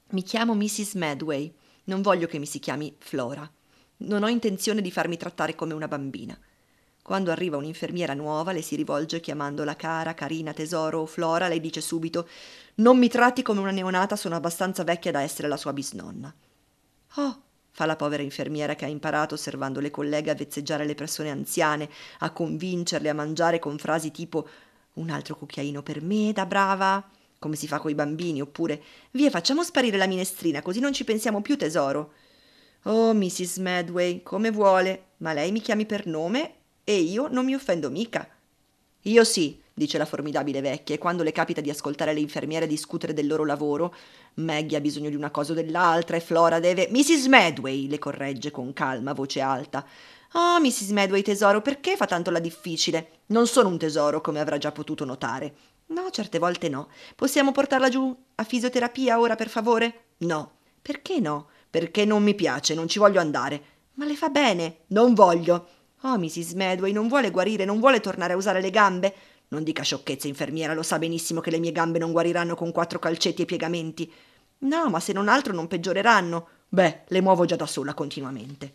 Mi 0.09 0.23
chiamo 0.23 0.55
Mrs. 0.55 0.95
Medway. 0.95 1.53
Non 1.83 2.01
voglio 2.01 2.25
che 2.25 2.39
mi 2.39 2.47
si 2.47 2.57
chiami 2.57 2.95
Flora. 2.97 3.47
Non 3.97 4.23
ho 4.23 4.27
intenzione 4.27 4.81
di 4.81 4.89
farmi 4.89 5.17
trattare 5.17 5.53
come 5.53 5.75
una 5.75 5.87
bambina. 5.87 6.35
Quando 7.03 7.29
arriva 7.29 7.57
un'infermiera 7.57 8.15
nuova, 8.15 8.53
le 8.53 8.63
si 8.63 8.75
rivolge 8.75 9.19
chiamandola 9.19 9.75
cara, 9.75 10.15
carina, 10.15 10.51
tesoro 10.51 11.01
o 11.01 11.05
Flora, 11.05 11.47
lei 11.47 11.59
dice 11.59 11.79
subito 11.79 12.27
Non 12.77 12.97
mi 12.97 13.09
tratti 13.09 13.43
come 13.43 13.59
una 13.59 13.69
neonata, 13.69 14.15
sono 14.15 14.35
abbastanza 14.35 14.83
vecchia 14.83 15.11
da 15.11 15.21
essere 15.21 15.47
la 15.47 15.57
sua 15.57 15.73
bisnonna. 15.73 16.33
Oh, 17.17 17.41
fa 17.73 17.87
la 17.87 17.95
povera 17.95 18.21
infermiera 18.21 18.75
che 18.75 18.85
ha 18.85 18.87
imparato 18.87 19.33
osservando 19.33 19.79
le 19.79 19.89
colleghe 19.89 20.29
a 20.29 20.35
vezzeggiare 20.35 20.85
le 20.85 20.93
persone 20.93 21.31
anziane, 21.31 21.89
a 22.19 22.29
convincerle 22.29 23.09
a 23.09 23.15
mangiare 23.15 23.57
con 23.57 23.79
frasi 23.79 24.11
tipo 24.11 24.47
un 24.93 25.09
altro 25.09 25.35
cucchiaino 25.35 25.81
per 25.81 25.99
me, 26.03 26.31
da 26.33 26.45
brava, 26.45 27.03
come 27.39 27.55
si 27.55 27.67
fa 27.67 27.79
coi 27.79 27.95
bambini, 27.95 28.41
oppure 28.41 28.81
via 29.11 29.31
facciamo 29.31 29.63
sparire 29.63 29.97
la 29.97 30.05
minestrina, 30.05 30.61
così 30.61 30.79
non 30.79 30.93
ci 30.93 31.03
pensiamo 31.03 31.41
più 31.41 31.57
tesoro. 31.57 32.13
Oh, 32.83 33.13
Mrs. 33.13 33.57
Medway, 33.57 34.21
come 34.21 34.51
vuole, 34.51 35.05
ma 35.17 35.33
lei 35.33 35.51
mi 35.51 35.59
chiami 35.59 35.87
per 35.87 36.05
nome 36.05 36.53
e 36.83 36.97
io 36.97 37.27
non 37.27 37.43
mi 37.43 37.55
offendo 37.55 37.89
mica. 37.89 38.27
Io 39.01 39.23
sì, 39.23 39.59
dice 39.73 39.97
la 39.97 40.05
formidabile 40.05 40.61
vecchia, 40.61 40.95
e 40.95 40.97
quando 40.97 41.23
le 41.23 41.31
capita 41.31 41.61
di 41.61 41.69
ascoltare 41.69 42.13
le 42.13 42.19
infermiere 42.19 42.67
discutere 42.67 43.13
del 43.13 43.27
loro 43.27 43.45
lavoro, 43.45 43.93
Maggie 44.35 44.75
ha 44.75 44.81
bisogno 44.81 45.09
di 45.09 45.15
una 45.15 45.31
cosa 45.31 45.51
o 45.51 45.55
dell'altra 45.55 46.17
e 46.17 46.21
Flora 46.21 46.59
deve. 46.59 46.87
Mrs. 46.91 47.27
Medway, 47.27 47.87
le 47.87 47.99
corregge 47.99 48.51
con 48.51 48.73
calma, 48.73 49.13
voce 49.13 49.41
alta. 49.41 49.85
Oh, 50.33 50.59
Mrs. 50.59 50.89
Medway, 50.89 51.21
tesoro, 51.21 51.61
perché 51.61 51.95
fa 51.95 52.05
tanto 52.05 52.31
la 52.31 52.39
difficile? 52.39 53.21
Non 53.27 53.47
sono 53.47 53.69
un 53.69 53.77
tesoro, 53.77 54.21
come 54.21 54.39
avrà 54.39 54.57
già 54.57 54.71
potuto 54.71 55.05
notare. 55.05 55.53
No, 55.87 56.09
certe 56.09 56.39
volte 56.39 56.69
no. 56.69 56.89
Possiamo 57.15 57.51
portarla 57.51 57.89
giù 57.89 58.15
a 58.35 58.43
fisioterapia 58.43 59.19
ora, 59.19 59.35
per 59.35 59.49
favore? 59.49 60.05
No. 60.17 60.53
Perché 60.81 61.19
no? 61.19 61.47
perché 61.73 62.05
non 62.05 62.21
mi 62.21 62.35
piace, 62.35 62.75
non 62.75 62.87
ci 62.87 62.99
voglio 62.99 63.19
andare. 63.19 63.63
Ma 63.93 64.05
le 64.05 64.15
fa 64.15 64.29
bene. 64.29 64.81
Non 64.89 65.15
voglio. 65.15 65.69
Oh, 66.01 66.19
Mrs. 66.19 66.51
Medway, 66.51 66.91
non 66.91 67.07
vuole 67.07 67.31
guarire, 67.31 67.65
non 67.65 67.79
vuole 67.79 67.99
tornare 67.99 68.33
a 68.33 68.35
usare 68.35 68.61
le 68.61 68.69
gambe? 68.69 69.15
Non 69.49 69.63
dica 69.63 69.83
sciocchezze, 69.83 70.27
infermiera, 70.27 70.73
lo 70.73 70.83
sa 70.83 70.99
benissimo 70.99 71.41
che 71.41 71.51
le 71.51 71.59
mie 71.59 71.71
gambe 71.71 71.99
non 71.99 72.11
guariranno 72.11 72.55
con 72.55 72.71
quattro 72.71 72.99
calcetti 72.99 73.43
e 73.43 73.45
piegamenti. 73.45 74.11
No, 74.59 74.89
ma 74.89 74.99
se 74.99 75.13
non 75.13 75.27
altro 75.27 75.53
non 75.53 75.67
peggioreranno. 75.67 76.47
Beh, 76.69 77.01
le 77.07 77.21
muovo 77.21 77.45
già 77.45 77.55
da 77.55 77.67
sola 77.67 77.93
continuamente. 77.93 78.73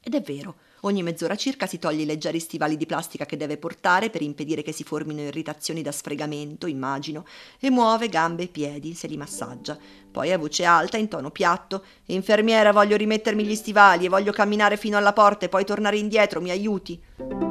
Ed 0.00 0.14
è 0.14 0.20
vero, 0.22 0.56
Ogni 0.86 1.02
mezz'ora 1.02 1.34
circa 1.36 1.66
si 1.66 1.78
toglie 1.78 2.02
i 2.02 2.06
leggeri 2.06 2.38
stivali 2.38 2.76
di 2.76 2.86
plastica 2.86 3.26
che 3.26 3.36
deve 3.36 3.56
portare 3.56 4.08
per 4.08 4.22
impedire 4.22 4.62
che 4.62 4.70
si 4.70 4.84
formino 4.84 5.20
irritazioni 5.20 5.82
da 5.82 5.90
sfregamento, 5.90 6.66
immagino, 6.66 7.24
e 7.58 7.70
muove 7.70 8.08
gambe 8.08 8.44
e 8.44 8.48
piedi, 8.48 8.94
se 8.94 9.08
li 9.08 9.16
massaggia. 9.16 9.76
Poi 10.10 10.30
a 10.30 10.38
voce 10.38 10.64
alta, 10.64 10.96
in 10.96 11.08
tono 11.08 11.30
piatto, 11.30 11.84
Infermiera, 12.06 12.72
voglio 12.72 12.96
rimettermi 12.96 13.42
gli 13.42 13.54
stivali 13.56 14.04
e 14.04 14.08
voglio 14.08 14.32
camminare 14.32 14.76
fino 14.76 14.96
alla 14.96 15.12
porta 15.12 15.46
e 15.46 15.48
poi 15.48 15.64
tornare 15.64 15.96
indietro, 15.96 16.40
mi 16.40 16.50
aiuti. 16.50 17.45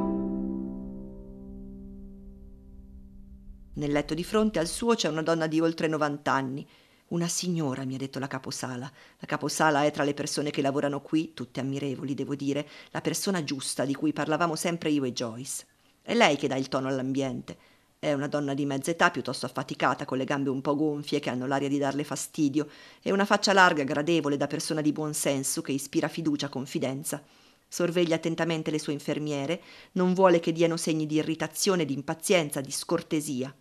Nel 3.76 3.92
letto 3.92 4.14
di 4.14 4.24
fronte 4.24 4.58
al 4.58 4.68
suo 4.68 4.94
c'è 4.94 5.08
una 5.08 5.20
donna 5.20 5.46
di 5.46 5.60
oltre 5.60 5.86
90 5.86 6.32
anni. 6.32 6.66
Una 7.08 7.28
signora, 7.28 7.84
mi 7.84 7.94
ha 7.94 7.98
detto 7.98 8.18
la 8.18 8.26
caposala. 8.26 8.90
La 9.18 9.26
caposala 9.26 9.84
è 9.84 9.90
tra 9.90 10.02
le 10.02 10.14
persone 10.14 10.50
che 10.50 10.62
lavorano 10.62 11.02
qui, 11.02 11.34
tutte 11.34 11.60
ammirevoli, 11.60 12.14
devo 12.14 12.34
dire, 12.34 12.66
la 12.90 13.02
persona 13.02 13.44
giusta 13.44 13.84
di 13.84 13.94
cui 13.94 14.14
parlavamo 14.14 14.56
sempre 14.56 14.88
io 14.88 15.04
e 15.04 15.12
Joyce. 15.12 15.66
È 16.00 16.14
lei 16.14 16.36
che 16.36 16.48
dà 16.48 16.56
il 16.56 16.68
tono 16.68 16.88
all'ambiente. 16.88 17.58
È 17.98 18.14
una 18.14 18.28
donna 18.28 18.54
di 18.54 18.64
mezza 18.64 18.92
età, 18.92 19.10
piuttosto 19.10 19.44
affaticata, 19.44 20.06
con 20.06 20.16
le 20.16 20.24
gambe 20.24 20.48
un 20.48 20.62
po' 20.62 20.74
gonfie 20.74 21.20
che 21.20 21.28
hanno 21.28 21.46
l'aria 21.46 21.68
di 21.68 21.76
darle 21.76 22.02
fastidio, 22.02 22.68
e 23.02 23.12
una 23.12 23.26
faccia 23.26 23.52
larga, 23.52 23.84
gradevole, 23.84 24.38
da 24.38 24.46
persona 24.46 24.80
di 24.80 24.92
buon 24.92 25.12
senso 25.12 25.60
che 25.60 25.72
ispira 25.72 26.08
fiducia, 26.08 26.48
confidenza. 26.48 27.22
Sorveglia 27.68 28.14
attentamente 28.14 28.70
le 28.70 28.78
sue 28.78 28.94
infermiere, 28.94 29.60
non 29.92 30.14
vuole 30.14 30.40
che 30.40 30.52
diano 30.52 30.78
segni 30.78 31.04
di 31.04 31.16
irritazione, 31.16 31.84
di 31.84 31.92
impazienza, 31.92 32.62
di 32.62 32.70
scortesia. 32.70 33.54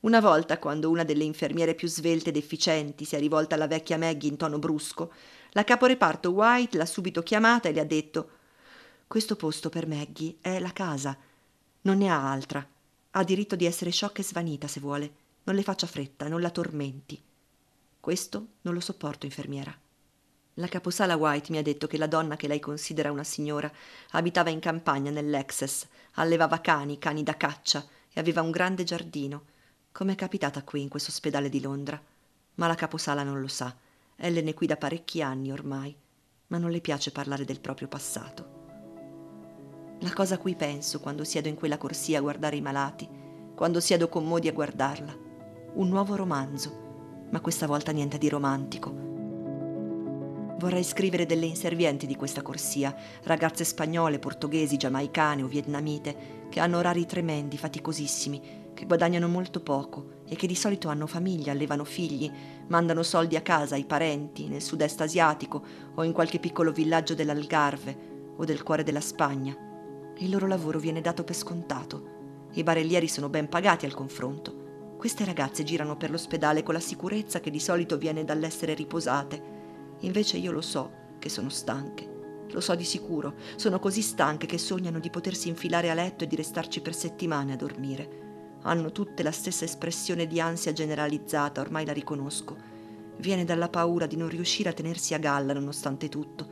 Una 0.00 0.20
volta, 0.20 0.58
quando 0.58 0.90
una 0.90 1.02
delle 1.02 1.24
infermiere 1.24 1.74
più 1.74 1.88
svelte 1.88 2.28
ed 2.28 2.36
efficienti 2.36 3.04
si 3.04 3.16
è 3.16 3.18
rivolta 3.18 3.56
alla 3.56 3.66
vecchia 3.66 3.98
Maggie 3.98 4.28
in 4.28 4.36
tono 4.36 4.58
brusco, 4.58 5.12
la 5.50 5.64
caporeparto 5.64 6.30
White 6.30 6.76
l'ha 6.76 6.86
subito 6.86 7.22
chiamata 7.22 7.68
e 7.68 7.72
le 7.72 7.80
ha 7.80 7.84
detto 7.84 8.30
Questo 9.08 9.34
posto 9.34 9.70
per 9.70 9.88
Maggie 9.88 10.36
è 10.40 10.60
la 10.60 10.72
casa. 10.72 11.16
Non 11.82 11.98
ne 11.98 12.10
ha 12.10 12.30
altra. 12.30 12.64
Ha 13.10 13.24
diritto 13.24 13.56
di 13.56 13.64
essere 13.64 13.90
sciocca 13.90 14.20
e 14.20 14.24
svanita 14.24 14.68
se 14.68 14.78
vuole. 14.78 15.12
Non 15.44 15.56
le 15.56 15.62
faccia 15.62 15.86
fretta, 15.86 16.28
non 16.28 16.40
la 16.40 16.50
tormenti. 16.50 17.20
Questo 17.98 18.46
non 18.62 18.74
lo 18.74 18.80
sopporto, 18.80 19.26
infermiera. 19.26 19.76
La 20.54 20.68
caposala 20.68 21.16
White 21.16 21.50
mi 21.50 21.58
ha 21.58 21.62
detto 21.62 21.86
che 21.86 21.98
la 21.98 22.06
donna 22.06 22.36
che 22.36 22.46
lei 22.46 22.60
considera 22.60 23.10
una 23.10 23.24
signora 23.24 23.70
abitava 24.10 24.50
in 24.50 24.60
campagna 24.60 25.10
nell'Exes, 25.10 25.86
allevava 26.14 26.60
cani, 26.60 26.98
cani 26.98 27.22
da 27.22 27.36
caccia 27.36 27.84
e 28.12 28.20
aveva 28.20 28.42
un 28.42 28.50
grande 28.50 28.84
giardino. 28.84 29.44
Com'è 29.98 30.14
capitata 30.14 30.62
qui 30.62 30.82
in 30.82 30.88
questo 30.88 31.10
ospedale 31.10 31.48
di 31.48 31.60
Londra? 31.60 32.00
Ma 32.54 32.68
la 32.68 32.76
caposala 32.76 33.24
non 33.24 33.40
lo 33.40 33.48
sa. 33.48 33.74
Ellen 34.14 34.46
è 34.46 34.54
qui 34.54 34.68
da 34.68 34.76
parecchi 34.76 35.22
anni 35.22 35.50
ormai, 35.50 35.92
ma 36.46 36.58
non 36.58 36.70
le 36.70 36.80
piace 36.80 37.10
parlare 37.10 37.44
del 37.44 37.58
proprio 37.58 37.88
passato. 37.88 39.96
La 39.98 40.12
cosa 40.14 40.36
a 40.36 40.38
cui 40.38 40.54
penso 40.54 41.00
quando 41.00 41.24
siedo 41.24 41.48
in 41.48 41.56
quella 41.56 41.78
corsia 41.78 42.18
a 42.18 42.20
guardare 42.20 42.54
i 42.54 42.60
malati, 42.60 43.08
quando 43.56 43.80
siedo 43.80 44.08
con 44.08 44.24
Modi 44.24 44.46
a 44.46 44.52
guardarla, 44.52 45.18
un 45.72 45.88
nuovo 45.88 46.14
romanzo, 46.14 47.26
ma 47.32 47.40
questa 47.40 47.66
volta 47.66 47.90
niente 47.90 48.18
di 48.18 48.28
romantico 48.28 49.08
Vorrei 50.58 50.82
scrivere 50.82 51.24
delle 51.24 51.46
inservienti 51.46 52.04
di 52.04 52.16
questa 52.16 52.42
corsia, 52.42 52.92
ragazze 53.22 53.62
spagnole, 53.62 54.18
portoghesi, 54.18 54.76
giamaicane 54.76 55.44
o 55.44 55.46
vietnamite, 55.46 56.46
che 56.48 56.58
hanno 56.58 56.78
orari 56.78 57.06
tremendi, 57.06 57.56
faticosissimi, 57.56 58.67
che 58.78 58.86
guadagnano 58.86 59.26
molto 59.26 59.58
poco 59.58 60.20
e 60.28 60.36
che 60.36 60.46
di 60.46 60.54
solito 60.54 60.88
hanno 60.88 61.08
famiglia, 61.08 61.50
allevano 61.50 61.82
figli, 61.82 62.30
mandano 62.68 63.02
soldi 63.02 63.34
a 63.34 63.40
casa 63.40 63.74
ai 63.74 63.84
parenti 63.84 64.46
nel 64.46 64.62
sud-est 64.62 65.00
asiatico 65.00 65.60
o 65.96 66.04
in 66.04 66.12
qualche 66.12 66.38
piccolo 66.38 66.70
villaggio 66.70 67.16
dell'Algarve 67.16 68.34
o 68.36 68.44
del 68.44 68.62
cuore 68.62 68.84
della 68.84 69.00
Spagna. 69.00 69.56
Il 70.18 70.30
loro 70.30 70.46
lavoro 70.46 70.78
viene 70.78 71.00
dato 71.00 71.24
per 71.24 71.34
scontato. 71.34 72.46
I 72.52 72.62
barellieri 72.62 73.08
sono 73.08 73.28
ben 73.28 73.48
pagati 73.48 73.84
al 73.84 73.94
confronto. 73.94 74.94
Queste 74.96 75.24
ragazze 75.24 75.64
girano 75.64 75.96
per 75.96 76.12
l'ospedale 76.12 76.62
con 76.62 76.74
la 76.74 76.80
sicurezza 76.80 77.40
che 77.40 77.50
di 77.50 77.58
solito 77.58 77.98
viene 77.98 78.22
dall'essere 78.22 78.74
riposate 78.74 79.56
Invece 80.02 80.36
io 80.36 80.52
lo 80.52 80.60
so 80.60 80.92
che 81.18 81.28
sono 81.28 81.48
stanche. 81.48 82.46
Lo 82.50 82.60
so 82.60 82.76
di 82.76 82.84
sicuro, 82.84 83.34
sono 83.56 83.80
così 83.80 84.02
stanche 84.02 84.46
che 84.46 84.56
sognano 84.56 85.00
di 85.00 85.10
potersi 85.10 85.48
infilare 85.48 85.90
a 85.90 85.94
letto 85.94 86.22
e 86.22 86.28
di 86.28 86.36
restarci 86.36 86.80
per 86.80 86.94
settimane 86.94 87.54
a 87.54 87.56
dormire. 87.56 88.27
Hanno 88.68 88.92
tutte 88.92 89.22
la 89.22 89.30
stessa 89.32 89.64
espressione 89.64 90.26
di 90.26 90.42
ansia 90.42 90.74
generalizzata, 90.74 91.62
ormai 91.62 91.86
la 91.86 91.94
riconosco. 91.94 92.54
Viene 93.16 93.46
dalla 93.46 93.70
paura 93.70 94.04
di 94.04 94.14
non 94.14 94.28
riuscire 94.28 94.68
a 94.68 94.74
tenersi 94.74 95.14
a 95.14 95.18
galla 95.18 95.54
nonostante 95.54 96.10
tutto, 96.10 96.46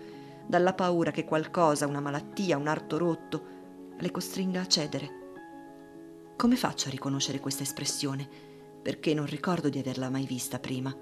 dalla 0.46 0.72
paura 0.72 1.10
che 1.10 1.26
qualcosa, 1.26 1.86
una 1.86 2.00
malattia, 2.00 2.56
un 2.56 2.68
arto 2.68 2.96
rotto, 2.96 3.42
le 3.98 4.10
costringa 4.10 4.62
a 4.62 4.66
cedere. 4.66 5.10
Come 6.36 6.56
faccio 6.56 6.88
a 6.88 6.90
riconoscere 6.90 7.38
questa 7.38 7.64
espressione? 7.64 8.26
Perché 8.82 9.12
non 9.12 9.26
ricordo 9.26 9.68
di 9.68 9.78
averla 9.78 10.08
mai 10.08 10.24
vista 10.24 10.58
prima. 10.58 10.96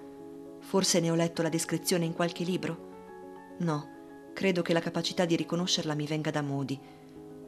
Forse 0.59 0.99
ne 0.99 1.13
ho 1.13 1.15
letto 1.15 1.43
la 1.43 1.49
descrizione 1.49 2.07
in 2.07 2.13
qualche 2.13 2.43
libro? 2.43 3.55
No, 3.59 4.31
credo 4.35 4.63
che 4.63 4.73
la 4.73 4.81
capacità 4.81 5.25
di 5.25 5.37
riconoscerla 5.37 5.95
mi 5.95 6.09
venga 6.09 6.33
da 6.33 6.43
Modi. 6.43 6.81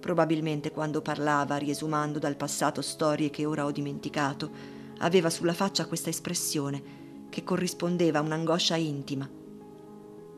Probabilmente 0.00 0.70
quando 0.70 1.00
parlava, 1.02 1.56
riesumando 1.56 2.18
dal 2.18 2.36
passato 2.36 2.82
storie 2.82 3.30
che 3.30 3.44
ora 3.44 3.64
ho 3.64 3.70
dimenticato, 3.70 4.50
aveva 4.98 5.30
sulla 5.30 5.54
faccia 5.54 5.86
questa 5.86 6.10
espressione 6.10 6.82
che 7.28 7.44
corrispondeva 7.44 8.18
a 8.18 8.22
un'angoscia 8.22 8.76
intima. 8.76 9.28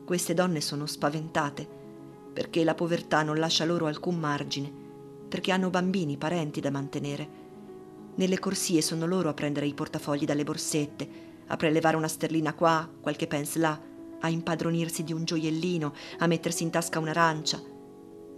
Queste 0.05 0.33
donne 0.33 0.59
sono 0.59 0.85
spaventate 0.85 1.77
perché 2.33 2.63
la 2.63 2.75
povertà 2.75 3.21
non 3.21 3.37
lascia 3.37 3.65
loro 3.65 3.85
alcun 3.87 4.17
margine, 4.17 4.71
perché 5.27 5.51
hanno 5.51 5.69
bambini, 5.69 6.17
parenti 6.17 6.61
da 6.61 6.71
mantenere. 6.71 7.27
Nelle 8.15 8.39
corsie 8.39 8.81
sono 8.81 9.05
loro 9.05 9.29
a 9.29 9.33
prendere 9.33 9.65
i 9.65 9.73
portafogli 9.73 10.25
dalle 10.25 10.43
borsette, 10.43 11.09
a 11.47 11.57
prelevare 11.57 11.97
una 11.97 12.07
sterlina 12.07 12.53
qua, 12.53 12.89
qualche 13.01 13.27
pence 13.27 13.59
là, 13.59 13.79
a 14.19 14.29
impadronirsi 14.29 15.03
di 15.03 15.13
un 15.13 15.23
gioiellino, 15.23 15.93
a 16.19 16.27
mettersi 16.27 16.63
in 16.63 16.69
tasca 16.69 16.99
un'arancia. 16.99 17.61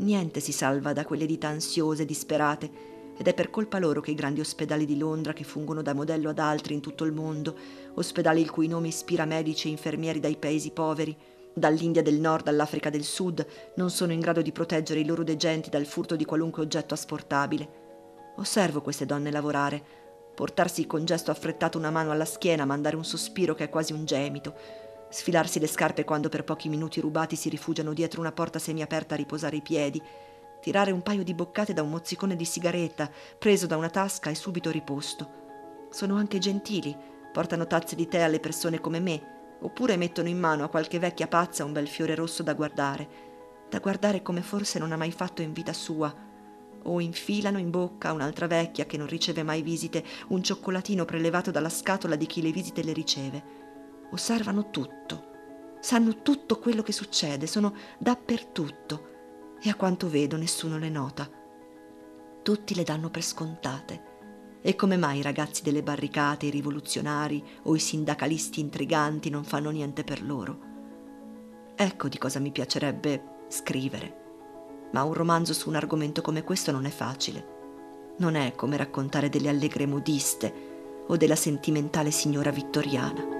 Niente 0.02 0.40
si 0.40 0.52
salva 0.52 0.94
da 0.94 1.06
quelle 1.06 1.28
dita 1.28 1.48
ansiose, 1.48 2.06
disperate, 2.06 2.90
ed 3.18 3.28
è 3.28 3.36
per 3.36 3.52
colpa 3.52 3.78
loro 3.78 4.02
che 4.02 4.10
i 4.10 4.16
grandi 4.16 4.40
ospedali 4.40 4.86
di 4.86 4.98
Londra, 4.98 5.32
che 5.32 5.44
fungono 5.44 5.84
da 5.84 5.94
modello 5.94 6.30
ad 6.30 6.40
altri 6.40 6.74
in 6.74 6.82
tutto 6.82 7.04
il 7.04 7.12
mondo, 7.12 7.56
ospedali 7.94 8.42
il 8.42 8.50
cui 8.50 8.68
nome 8.68 8.88
ispira 8.88 9.26
medici 9.26 9.68
e 9.68 9.72
infermieri 9.72 10.20
dai 10.20 10.38
paesi 10.38 10.72
poveri, 10.72 11.16
dall'India 11.54 12.02
del 12.02 12.20
Nord 12.20 12.48
all'Africa 12.48 12.90
del 12.90 13.04
Sud, 13.04 13.46
non 13.76 13.92
sono 13.92 14.12
in 14.12 14.22
grado 14.22 14.42
di 14.42 14.52
proteggere 14.52 15.02
i 15.02 15.06
loro 15.06 15.24
degenti 15.24 15.70
dal 15.70 15.86
furto 15.86 16.16
di 16.16 16.26
qualunque 16.26 16.64
oggetto 16.64 16.96
asportabile. 16.96 17.70
Osservo 18.38 18.82
queste 18.82 19.06
donne 19.06 19.30
lavorare, 19.30 19.84
portarsi 20.34 20.88
con 20.88 21.06
gesto 21.06 21.30
affrettato 21.30 21.78
una 21.78 21.92
mano 21.92 22.10
alla 22.10 22.26
schiena, 22.26 22.66
mandare 22.66 22.96
un 22.96 23.06
sospiro 23.06 23.54
che 23.54 23.66
è 23.66 23.70
quasi 23.70 23.94
un 23.94 24.06
gemito, 24.06 24.56
sfilarsi 25.12 25.60
le 25.60 25.68
scarpe 25.68 26.06
quando 26.06 26.30
per 26.30 26.44
pochi 26.44 26.70
minuti 26.70 27.00
rubati 27.02 27.36
si 27.36 27.50
rifugiano 27.50 27.94
dietro 27.94 28.22
una 28.22 28.32
porta 28.32 28.58
semiaperta 28.58 29.14
a 29.14 29.18
riposare 29.18 29.58
i 29.58 29.62
piedi, 29.62 30.02
tirare 30.62 30.92
un 30.92 31.02
paio 31.02 31.24
di 31.24 31.34
boccate 31.34 31.74
da 31.74 31.84
un 31.84 31.90
mozzicone 31.90 32.36
di 32.36 32.46
sigaretta 32.46 33.10
preso 33.38 33.68
da 33.68 33.78
una 33.78 33.90
tasca 33.90 34.30
e 34.30 34.36
subito 34.36 34.72
riposto. 34.72 35.88
Sono 35.90 36.16
anche 36.16 36.40
gentili, 36.40 36.96
portano 37.32 37.68
tazze 37.68 37.96
di 37.96 38.08
tè 38.08 38.22
alle 38.22 38.40
persone 38.40 38.80
come 38.80 39.00
me, 39.00 39.58
oppure 39.60 39.98
mettono 39.98 40.30
in 40.30 40.40
mano 40.40 40.64
a 40.64 40.70
qualche 40.70 40.98
vecchia 40.98 41.28
pazza 41.28 41.66
un 41.66 41.74
bel 41.74 41.88
fiore 41.88 42.16
rosso 42.16 42.42
da 42.42 42.54
guardare, 42.54 43.30
da 43.70 43.80
guardare 43.80 44.22
come 44.22 44.42
forse 44.42 44.80
non 44.80 44.92
ha 44.92 44.98
mai 44.98 45.12
fatto 45.12 45.42
in 45.42 45.52
vita 45.52 45.74
sua, 45.74 46.14
o 46.84 47.00
infilano 47.00 47.60
in 47.60 47.70
bocca 47.70 48.10
a 48.10 48.14
un'altra 48.14 48.48
vecchia 48.48 48.86
che 48.86 48.98
non 48.98 49.08
riceve 49.08 49.44
mai 49.44 49.62
visite 49.62 50.04
un 50.30 50.42
cioccolatino 50.42 51.06
prelevato 51.06 51.52
dalla 51.52 51.70
scatola 51.70 52.16
di 52.16 52.26
chi 52.26 52.42
le 52.42 52.52
visite 52.52 52.84
le 52.84 52.94
riceve. 52.94 53.61
Osservano 54.12 54.70
tutto, 54.70 55.78
sanno 55.80 56.22
tutto 56.22 56.60
quello 56.60 56.84
che 56.84 56.92
succede, 56.92 57.48
sono 57.48 57.74
dappertutto 57.98 59.10
e 59.62 59.70
a 59.70 59.76
quanto 59.76 60.10
vedo 60.10 60.38
nessuno 60.38 60.78
le 60.78 60.90
nota. 60.90 61.30
Tutti 62.44 62.76
le 62.76 62.84
danno 62.84 63.10
per 63.10 63.24
scontate. 63.24 64.10
E 64.62 64.76
come 64.76 64.98
mai 64.98 65.20
i 65.20 65.24
ragazzi 65.24 65.64
delle 65.64 65.84
barricate, 65.84 66.46
i 66.46 66.52
rivoluzionari 66.52 67.44
o 67.64 67.76
i 67.76 67.80
sindacalisti 67.80 68.60
intriganti 68.60 69.30
non 69.30 69.44
fanno 69.44 69.70
niente 69.72 70.04
per 70.04 70.24
loro? 70.24 70.70
Ecco 71.76 72.08
di 72.08 72.18
cosa 72.18 72.40
mi 72.40 72.52
piacerebbe 72.52 73.46
scrivere 73.48 74.22
ma 74.92 75.04
un 75.04 75.14
romanzo 75.14 75.54
su 75.54 75.70
un 75.70 75.76
argomento 75.76 76.22
come 76.22 76.44
questo 76.44 76.72
non 76.72 76.86
è 76.86 76.90
facile. 76.90 77.60
Non 78.18 78.36
è 78.36 78.54
come 78.56 78.78
raccontare 78.78 79.30
delle 79.30 79.50
allegre 79.50 79.86
modiste 79.86 80.54
o 81.08 81.18
della 81.18 81.36
sentimentale 81.36 82.12
signora 82.12 82.52
vittoriana. 82.52 83.40